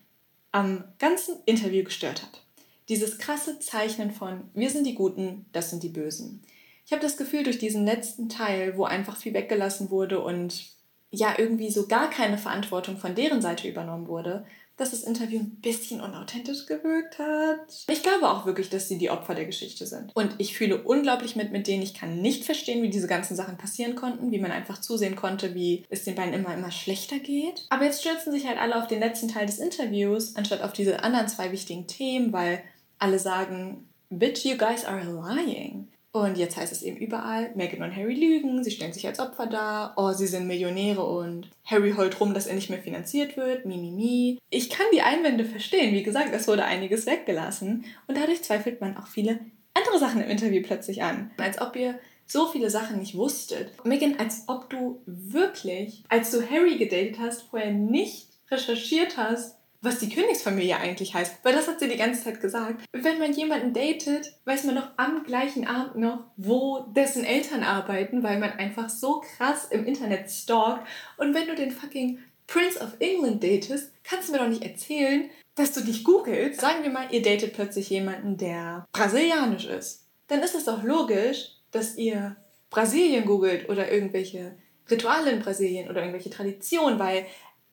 am 0.51 0.83
ganzen 0.99 1.35
Interview 1.45 1.83
gestört 1.83 2.23
hat. 2.23 2.41
Dieses 2.89 3.17
krasse 3.17 3.59
Zeichnen 3.59 4.11
von 4.11 4.49
wir 4.53 4.69
sind 4.69 4.85
die 4.85 4.95
Guten, 4.95 5.45
das 5.53 5.69
sind 5.69 5.83
die 5.83 5.89
Bösen. 5.89 6.43
Ich 6.85 6.91
habe 6.91 7.01
das 7.01 7.15
Gefühl, 7.15 7.43
durch 7.43 7.57
diesen 7.57 7.85
letzten 7.85 8.27
Teil, 8.27 8.75
wo 8.75 8.83
einfach 8.83 9.15
viel 9.15 9.33
weggelassen 9.33 9.89
wurde 9.91 10.19
und 10.19 10.65
ja 11.09 11.35
irgendwie 11.37 11.71
so 11.71 11.87
gar 11.87 12.09
keine 12.09 12.37
Verantwortung 12.37 12.97
von 12.97 13.15
deren 13.15 13.41
Seite 13.41 13.67
übernommen 13.67 14.07
wurde, 14.07 14.45
dass 14.81 14.91
das 14.91 15.03
Interview 15.03 15.39
ein 15.39 15.61
bisschen 15.61 16.01
unauthentisch 16.01 16.65
gewirkt 16.65 17.19
hat. 17.19 17.85
Ich 17.87 18.01
glaube 18.01 18.29
auch 18.29 18.45
wirklich, 18.45 18.69
dass 18.69 18.87
sie 18.87 18.97
die 18.97 19.11
Opfer 19.11 19.35
der 19.35 19.45
Geschichte 19.45 19.85
sind. 19.85 20.15
Und 20.15 20.35
ich 20.39 20.57
fühle 20.57 20.81
unglaublich 20.81 21.35
mit 21.35 21.51
mit 21.51 21.67
denen. 21.67 21.83
Ich 21.83 21.93
kann 21.93 22.21
nicht 22.21 22.45
verstehen, 22.45 22.81
wie 22.81 22.89
diese 22.89 23.07
ganzen 23.07 23.35
Sachen 23.35 23.57
passieren 23.57 23.95
konnten, 23.95 24.31
wie 24.31 24.39
man 24.39 24.51
einfach 24.51 24.81
zusehen 24.81 25.15
konnte, 25.15 25.53
wie 25.53 25.85
es 25.89 26.03
den 26.03 26.15
beiden 26.15 26.33
immer, 26.33 26.53
immer 26.53 26.71
schlechter 26.71 27.19
geht. 27.19 27.65
Aber 27.69 27.85
jetzt 27.85 28.01
stürzen 28.01 28.31
sich 28.31 28.47
halt 28.47 28.57
alle 28.57 28.75
auf 28.75 28.87
den 28.87 28.99
letzten 28.99 29.27
Teil 29.27 29.45
des 29.45 29.59
Interviews, 29.59 30.35
anstatt 30.35 30.61
auf 30.61 30.73
diese 30.73 31.03
anderen 31.03 31.27
zwei 31.27 31.51
wichtigen 31.51 31.87
Themen, 31.87 32.33
weil 32.33 32.63
alle 32.97 33.19
sagen, 33.19 33.87
Bitch, 34.09 34.43
you 34.43 34.57
guys 34.57 34.83
are 34.83 35.03
lying. 35.03 35.87
Und 36.13 36.37
jetzt 36.37 36.57
heißt 36.57 36.73
es 36.73 36.81
eben 36.81 36.97
überall, 36.97 37.51
Meghan 37.55 37.83
und 37.83 37.95
Harry 37.95 38.15
lügen, 38.15 38.63
sie 38.63 38.71
stellen 38.71 38.91
sich 38.91 39.07
als 39.07 39.19
Opfer 39.19 39.47
dar, 39.47 39.93
oh, 39.95 40.11
sie 40.11 40.27
sind 40.27 40.45
Millionäre 40.45 41.03
und 41.05 41.49
Harry 41.63 41.93
heult 41.93 42.19
rum, 42.19 42.33
dass 42.33 42.47
er 42.47 42.55
nicht 42.55 42.69
mehr 42.69 42.81
finanziert 42.81 43.37
wird, 43.37 43.65
mi, 43.65 43.77
mi, 43.77 43.91
mi. 43.91 44.39
Ich 44.49 44.69
kann 44.69 44.87
die 44.93 45.01
Einwände 45.01 45.45
verstehen, 45.45 45.93
wie 45.93 46.03
gesagt, 46.03 46.33
es 46.33 46.49
wurde 46.49 46.65
einiges 46.65 47.05
weggelassen 47.05 47.85
und 48.07 48.17
dadurch 48.17 48.43
zweifelt 48.43 48.81
man 48.81 48.97
auch 48.97 49.07
viele 49.07 49.39
andere 49.73 49.99
Sachen 49.99 50.21
im 50.21 50.29
Interview 50.29 50.61
plötzlich 50.61 51.01
an. 51.01 51.31
Als 51.37 51.61
ob 51.61 51.77
ihr 51.77 51.97
so 52.25 52.47
viele 52.47 52.69
Sachen 52.69 52.99
nicht 52.99 53.15
wusstet. 53.15 53.71
Megan, 53.85 54.17
als 54.17 54.43
ob 54.47 54.69
du 54.69 55.01
wirklich, 55.05 56.03
als 56.09 56.31
du 56.31 56.41
Harry 56.49 56.77
gedatet 56.77 57.19
hast, 57.19 57.43
vorher 57.43 57.71
nicht 57.71 58.29
recherchiert 58.49 59.17
hast, 59.17 59.57
was 59.81 59.97
die 59.97 60.09
Königsfamilie 60.09 60.77
eigentlich 60.77 61.13
heißt. 61.13 61.39
Weil 61.43 61.55
das 61.55 61.67
hat 61.67 61.79
sie 61.79 61.89
die 61.89 61.97
ganze 61.97 62.23
Zeit 62.23 62.39
gesagt. 62.39 62.83
Wenn 62.91 63.17
man 63.17 63.33
jemanden 63.33 63.73
datet, 63.73 64.33
weiß 64.45 64.65
man 64.65 64.75
doch 64.75 64.89
am 64.97 65.23
gleichen 65.23 65.65
Abend 65.65 65.95
noch, 65.97 66.25
wo 66.37 66.85
dessen 66.95 67.23
Eltern 67.23 67.63
arbeiten, 67.63 68.21
weil 68.21 68.39
man 68.39 68.51
einfach 68.51 68.89
so 68.89 69.21
krass 69.21 69.67
im 69.71 69.85
Internet 69.85 70.29
stalkt. 70.29 70.87
Und 71.17 71.33
wenn 71.33 71.47
du 71.47 71.55
den 71.55 71.71
fucking 71.71 72.19
Prince 72.45 72.79
of 72.79 72.95
England 72.99 73.43
datest, 73.43 73.91
kannst 74.03 74.27
du 74.27 74.33
mir 74.33 74.39
doch 74.39 74.47
nicht 74.47 74.63
erzählen, 74.63 75.29
dass 75.55 75.73
du 75.73 75.81
dich 75.81 76.03
googelst. 76.03 76.61
Sagen 76.61 76.83
wir 76.83 76.91
mal, 76.91 77.07
ihr 77.11 77.23
datet 77.23 77.53
plötzlich 77.53 77.89
jemanden, 77.89 78.37
der 78.37 78.85
brasilianisch 78.91 79.65
ist. 79.65 80.05
Dann 80.27 80.41
ist 80.41 80.55
es 80.55 80.65
doch 80.65 80.83
logisch, 80.83 81.53
dass 81.71 81.97
ihr 81.97 82.35
Brasilien 82.69 83.25
googelt 83.25 83.67
oder 83.67 83.91
irgendwelche 83.91 84.55
Rituale 84.89 85.31
in 85.31 85.39
Brasilien 85.41 85.89
oder 85.89 86.01
irgendwelche 86.01 86.29
Traditionen, 86.29 86.99
weil 86.99 87.25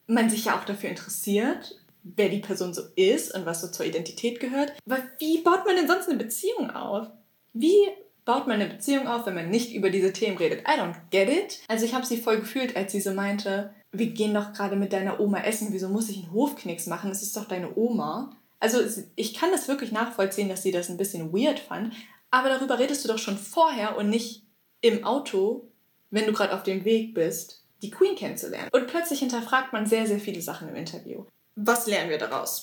man 0.07 0.31
sich 0.31 0.47
ja 0.47 0.59
auch 0.59 0.65
dafür 0.65 0.89
interessiert 0.89 1.79
wer 2.17 2.29
die 2.29 2.41
Person 2.41 2.75
so 2.75 2.83
ist 2.97 3.35
und 3.35 3.47
was 3.47 3.61
so 3.61 3.69
zur 3.69 3.87
Identität 3.87 4.41
gehört. 4.41 4.73
Aber 4.87 5.03
wie 5.19 5.43
baut 5.43 5.67
man 5.67 5.77
denn 5.77 5.89
sonst 5.89 6.09
eine 6.09 6.19
Beziehung 6.19 6.71
auf? 6.71 7.09
Wie 7.53 7.89
baut 8.25 8.47
man 8.47 8.61
eine 8.61 8.73
Beziehung 8.73 9.07
auf, 9.07 9.27
wenn 9.27 9.35
man 9.35 9.51
nicht 9.51 9.75
über 9.75 9.91
diese 9.91 10.13
Themen 10.13 10.37
redet? 10.37 10.61
I 10.61 10.79
don't 10.79 10.97
get 11.11 11.29
it. 11.29 11.61
Also 11.69 11.85
ich 11.85 11.95
habe 11.95 12.07
sie 12.07 12.19
voll 12.19 12.41
gefühlt, 12.41 12.77
als 12.77 12.93
sie 12.93 13.01
so 13.01 13.13
meinte, 13.13 13.75
wir 13.93 14.07
gehen 14.09 14.35
doch 14.35 14.53
gerade 14.53 14.77
mit 14.77 14.93
deiner 14.93 15.19
Oma 15.19 15.43
essen, 15.43 15.69
wieso 15.71 15.89
muss 15.89 16.09
ich 16.09 16.19
einen 16.19 16.33
Hofknicks 16.33 16.87
machen? 16.87 17.09
Das 17.09 17.23
ist 17.23 17.37
doch 17.37 17.47
deine 17.47 17.77
Oma. 17.77 18.37
Also 18.61 18.81
ich 19.17 19.35
kann 19.35 19.51
das 19.51 19.69
wirklich 19.69 19.93
nachvollziehen, 19.93 20.49
dass 20.49 20.63
sie 20.63 20.73
das 20.73 20.89
ein 20.89 20.97
bisschen 20.97 21.33
weird 21.33 21.59
fand, 21.59 21.95
aber 22.31 22.49
darüber 22.49 22.79
redest 22.79 23.05
du 23.05 23.09
doch 23.09 23.19
schon 23.19 23.39
vorher 23.39 23.97
und 23.97 24.11
nicht 24.11 24.43
im 24.81 25.05
Auto, 25.05 25.69
wenn 26.11 26.27
du 26.27 26.33
gerade 26.33 26.55
auf 26.55 26.63
dem 26.63 26.85
Weg 26.85 27.15
bist, 27.15 27.65
die 27.83 27.91
Queen 27.91 28.17
kennenzulernen. 28.17 28.69
Und 28.73 28.89
plötzlich 28.89 29.21
hinterfragt 29.21 29.73
man 29.73 29.87
sehr, 29.87 30.07
sehr 30.07 30.19
viele 30.19 30.43
Sachen 30.43 30.69
im 30.69 30.75
Interview. 30.75 31.25
Was 31.61 31.89
lernen 31.89 32.09
wir 32.09 32.19
daraus? 32.19 32.63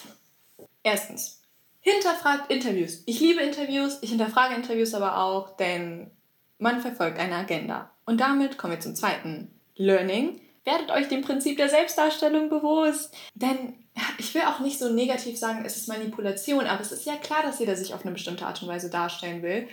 Erstens, 0.81 1.41
hinterfragt 1.81 2.49
Interviews. 2.49 3.03
Ich 3.05 3.19
liebe 3.19 3.41
Interviews, 3.41 3.97
ich 3.99 4.11
hinterfrage 4.11 4.55
Interviews 4.55 4.93
aber 4.93 5.17
auch, 5.17 5.57
denn 5.57 6.11
man 6.59 6.79
verfolgt 6.79 7.19
eine 7.19 7.35
Agenda. 7.35 7.91
Und 8.05 8.21
damit 8.21 8.57
kommen 8.57 8.71
wir 8.71 8.79
zum 8.79 8.95
zweiten 8.95 9.51
Learning. 9.75 10.39
Werdet 10.63 10.91
euch 10.91 11.09
dem 11.09 11.23
Prinzip 11.23 11.57
der 11.57 11.67
Selbstdarstellung 11.67 12.47
bewusst. 12.47 13.13
Denn 13.33 13.73
ich 14.17 14.33
will 14.33 14.43
auch 14.43 14.61
nicht 14.61 14.79
so 14.79 14.87
negativ 14.87 15.37
sagen, 15.37 15.65
es 15.65 15.75
ist 15.75 15.89
Manipulation, 15.89 16.65
aber 16.65 16.79
es 16.79 16.93
ist 16.93 17.05
ja 17.05 17.17
klar, 17.17 17.43
dass 17.43 17.59
jeder 17.59 17.75
sich 17.75 17.93
auf 17.93 18.03
eine 18.03 18.13
bestimmte 18.13 18.45
Art 18.45 18.61
und 18.61 18.69
Weise 18.69 18.89
darstellen 18.89 19.43
will. 19.43 19.67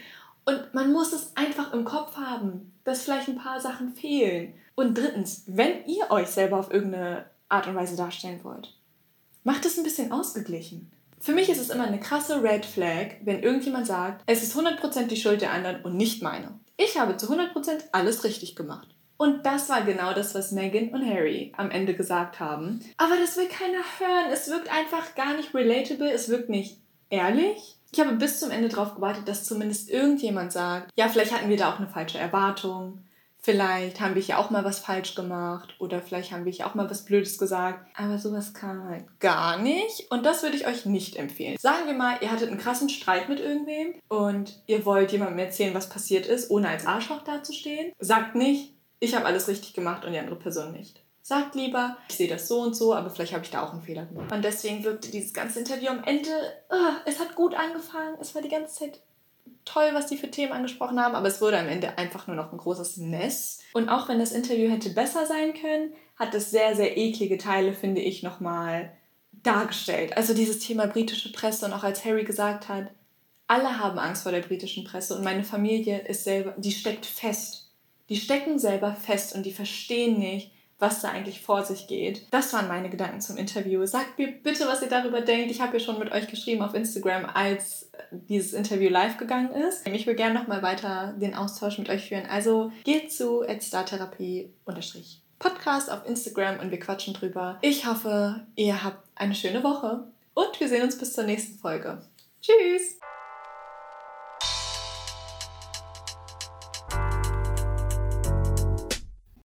Und 0.46 0.74
man 0.74 0.92
muss 0.92 1.12
es 1.12 1.36
einfach 1.36 1.72
im 1.72 1.84
Kopf 1.84 2.16
haben, 2.16 2.72
dass 2.82 3.04
vielleicht 3.04 3.28
ein 3.28 3.38
paar 3.38 3.60
Sachen 3.60 3.94
fehlen. 3.94 4.54
Und 4.74 4.98
drittens, 4.98 5.44
wenn 5.46 5.86
ihr 5.86 6.10
euch 6.10 6.26
selber 6.26 6.58
auf 6.58 6.72
irgendeine 6.72 7.26
Art 7.48 7.68
und 7.68 7.76
Weise 7.76 7.94
darstellen 7.94 8.40
wollt, 8.42 8.74
macht 9.44 9.64
es 9.64 9.76
ein 9.76 9.84
bisschen 9.84 10.12
ausgeglichen. 10.12 10.90
Für 11.20 11.32
mich 11.32 11.48
ist 11.48 11.60
es 11.60 11.70
immer 11.70 11.84
eine 11.84 12.00
krasse 12.00 12.42
Red 12.42 12.66
Flag, 12.66 13.16
wenn 13.22 13.42
irgendjemand 13.42 13.86
sagt, 13.86 14.22
es 14.26 14.42
ist 14.42 14.56
100% 14.56 15.06
die 15.06 15.16
Schuld 15.16 15.40
der 15.40 15.52
anderen 15.52 15.82
und 15.82 15.96
nicht 15.96 16.22
meine. 16.22 16.58
Ich 16.76 16.98
habe 16.98 17.16
zu 17.16 17.26
100% 17.26 17.54
alles 17.92 18.24
richtig 18.24 18.56
gemacht. 18.56 18.88
Und 19.16 19.46
das 19.46 19.68
war 19.68 19.82
genau 19.82 20.14
das, 20.14 20.34
was 20.34 20.50
Meghan 20.50 20.88
und 20.88 21.08
Harry 21.08 21.52
am 21.56 21.70
Ende 21.70 21.94
gesagt 21.94 22.40
haben. 22.40 22.80
Aber 22.96 23.14
das 23.20 23.36
will 23.36 23.46
keiner 23.46 23.78
hören. 24.00 24.32
Es 24.32 24.48
wirkt 24.50 24.68
einfach 24.68 25.14
gar 25.14 25.36
nicht 25.36 25.54
relatable. 25.54 26.10
Es 26.10 26.28
wirkt 26.28 26.48
nicht 26.48 26.78
ehrlich. 27.08 27.76
Ich 27.92 28.00
habe 28.00 28.16
bis 28.16 28.40
zum 28.40 28.50
Ende 28.50 28.68
darauf 28.68 28.96
gewartet, 28.96 29.28
dass 29.28 29.44
zumindest 29.44 29.90
irgendjemand 29.90 30.50
sagt, 30.50 30.90
ja, 30.96 31.08
vielleicht 31.08 31.32
hatten 31.32 31.50
wir 31.50 31.56
da 31.56 31.72
auch 31.72 31.78
eine 31.78 31.86
falsche 31.86 32.18
Erwartung. 32.18 33.04
Vielleicht 33.44 34.00
haben 34.00 34.14
wir 34.14 34.22
ja 34.22 34.38
auch 34.38 34.50
mal 34.50 34.64
was 34.64 34.78
falsch 34.78 35.16
gemacht 35.16 35.74
oder 35.80 36.00
vielleicht 36.00 36.30
haben 36.30 36.44
wir 36.44 36.52
ja 36.52 36.66
auch 36.66 36.74
mal 36.74 36.88
was 36.88 37.04
Blödes 37.04 37.38
gesagt. 37.38 37.84
Aber 37.96 38.18
sowas 38.18 38.54
kam 38.54 38.84
halt 38.84 39.04
gar 39.18 39.58
nicht. 39.58 40.10
Und 40.10 40.24
das 40.24 40.44
würde 40.44 40.56
ich 40.56 40.66
euch 40.66 40.86
nicht 40.86 41.16
empfehlen. 41.16 41.56
Sagen 41.58 41.86
wir 41.86 41.94
mal, 41.94 42.18
ihr 42.20 42.30
hattet 42.30 42.50
einen 42.50 42.60
krassen 42.60 42.88
Streit 42.88 43.28
mit 43.28 43.40
irgendwem 43.40 43.94
und 44.08 44.62
ihr 44.66 44.86
wollt 44.86 45.10
jemandem 45.10 45.40
erzählen, 45.40 45.74
was 45.74 45.88
passiert 45.88 46.26
ist, 46.26 46.50
ohne 46.50 46.68
als 46.68 46.86
Arschloch 46.86 47.22
dazustehen. 47.22 47.92
Sagt 47.98 48.36
nicht, 48.36 48.74
ich 49.00 49.16
habe 49.16 49.26
alles 49.26 49.48
richtig 49.48 49.74
gemacht 49.74 50.04
und 50.04 50.12
die 50.12 50.18
andere 50.18 50.36
Person 50.36 50.70
nicht. 50.70 51.02
Sagt 51.24 51.54
lieber, 51.54 51.96
ich 52.08 52.16
sehe 52.16 52.28
das 52.28 52.46
so 52.46 52.60
und 52.60 52.74
so, 52.74 52.94
aber 52.94 53.10
vielleicht 53.10 53.32
habe 53.32 53.44
ich 53.44 53.50
da 53.50 53.62
auch 53.62 53.72
einen 53.72 53.82
Fehler 53.82 54.06
gemacht. 54.06 54.32
Und 54.32 54.44
deswegen 54.44 54.82
wirkte 54.84 55.10
dieses 55.10 55.32
ganze 55.32 55.60
Interview 55.60 55.88
am 55.88 56.02
Ende, 56.04 56.30
uh, 56.70 56.96
es 57.06 57.18
hat 57.20 57.34
gut 57.34 57.54
angefangen, 57.54 58.16
es 58.20 58.34
war 58.34 58.42
die 58.42 58.48
ganze 58.48 58.74
Zeit 58.74 59.00
toll, 59.64 59.90
was 59.92 60.06
die 60.06 60.16
für 60.16 60.30
Themen 60.30 60.52
angesprochen 60.52 61.00
haben, 61.00 61.14
aber 61.14 61.28
es 61.28 61.40
wurde 61.40 61.58
am 61.58 61.68
Ende 61.68 61.98
einfach 61.98 62.26
nur 62.26 62.36
noch 62.36 62.52
ein 62.52 62.58
großes 62.58 62.96
Mess. 62.98 63.60
Und 63.72 63.88
auch 63.88 64.08
wenn 64.08 64.18
das 64.18 64.32
Interview 64.32 64.70
hätte 64.70 64.90
besser 64.90 65.26
sein 65.26 65.54
können, 65.54 65.92
hat 66.16 66.34
es 66.34 66.50
sehr, 66.50 66.74
sehr 66.76 66.96
eklige 66.96 67.38
Teile, 67.38 67.72
finde 67.72 68.00
ich, 68.00 68.22
nochmal 68.22 68.92
dargestellt. 69.42 70.16
Also 70.16 70.34
dieses 70.34 70.58
Thema 70.58 70.86
britische 70.86 71.32
Presse 71.32 71.66
und 71.66 71.72
auch 71.72 71.84
als 71.84 72.04
Harry 72.04 72.24
gesagt 72.24 72.68
hat, 72.68 72.90
alle 73.46 73.78
haben 73.78 73.98
Angst 73.98 74.22
vor 74.22 74.32
der 74.32 74.40
britischen 74.40 74.84
Presse 74.84 75.16
und 75.16 75.24
meine 75.24 75.44
Familie 75.44 76.00
ist 76.00 76.24
selber, 76.24 76.54
die 76.56 76.72
steckt 76.72 77.06
fest. 77.06 77.70
Die 78.08 78.16
stecken 78.16 78.58
selber 78.58 78.94
fest 78.94 79.34
und 79.34 79.44
die 79.44 79.52
verstehen 79.52 80.18
nicht, 80.18 80.52
was 80.82 81.00
da 81.00 81.10
eigentlich 81.10 81.40
vor 81.40 81.64
sich 81.64 81.86
geht. 81.86 82.26
Das 82.32 82.52
waren 82.52 82.66
meine 82.66 82.90
Gedanken 82.90 83.20
zum 83.20 83.36
Interview. 83.36 83.86
Sagt 83.86 84.18
mir 84.18 84.32
bitte, 84.32 84.66
was 84.66 84.82
ihr 84.82 84.88
darüber 84.88 85.20
denkt. 85.20 85.52
Ich 85.52 85.60
habe 85.60 85.78
ja 85.78 85.80
schon 85.80 85.98
mit 85.98 86.10
euch 86.10 86.26
geschrieben 86.26 86.60
auf 86.60 86.74
Instagram, 86.74 87.24
als 87.32 87.90
dieses 88.10 88.52
Interview 88.52 88.90
live 88.90 89.16
gegangen 89.16 89.52
ist. 89.52 89.86
Ich 89.86 90.06
will 90.06 90.16
gerne 90.16 90.38
nochmal 90.38 90.60
weiter 90.62 91.14
den 91.16 91.34
Austausch 91.34 91.78
mit 91.78 91.88
euch 91.88 92.08
führen. 92.08 92.26
Also 92.26 92.72
geht 92.82 93.12
zu 93.12 93.44
startherapie 93.60 94.52
Podcast 95.38 95.90
auf 95.90 96.04
Instagram 96.04 96.58
und 96.58 96.72
wir 96.72 96.80
quatschen 96.80 97.14
drüber. 97.14 97.58
Ich 97.62 97.86
hoffe, 97.86 98.44
ihr 98.56 98.82
habt 98.82 99.08
eine 99.14 99.36
schöne 99.36 99.62
Woche 99.62 100.04
und 100.34 100.60
wir 100.60 100.68
sehen 100.68 100.82
uns 100.82 100.98
bis 100.98 101.12
zur 101.12 101.24
nächsten 101.24 101.58
Folge. 101.58 102.02
Tschüss! 102.40 102.98